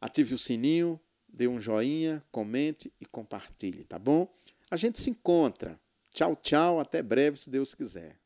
Ative 0.00 0.34
o 0.34 0.38
sininho, 0.38 1.00
dê 1.28 1.48
um 1.48 1.60
joinha, 1.60 2.24
comente 2.30 2.92
e 3.00 3.06
compartilhe, 3.06 3.84
tá 3.84 3.98
bom? 3.98 4.32
A 4.70 4.76
gente 4.76 5.00
se 5.00 5.10
encontra. 5.10 5.80
Tchau, 6.12 6.36
tchau, 6.36 6.80
até 6.80 7.02
breve, 7.02 7.36
se 7.36 7.50
Deus 7.50 7.74
quiser. 7.74 8.19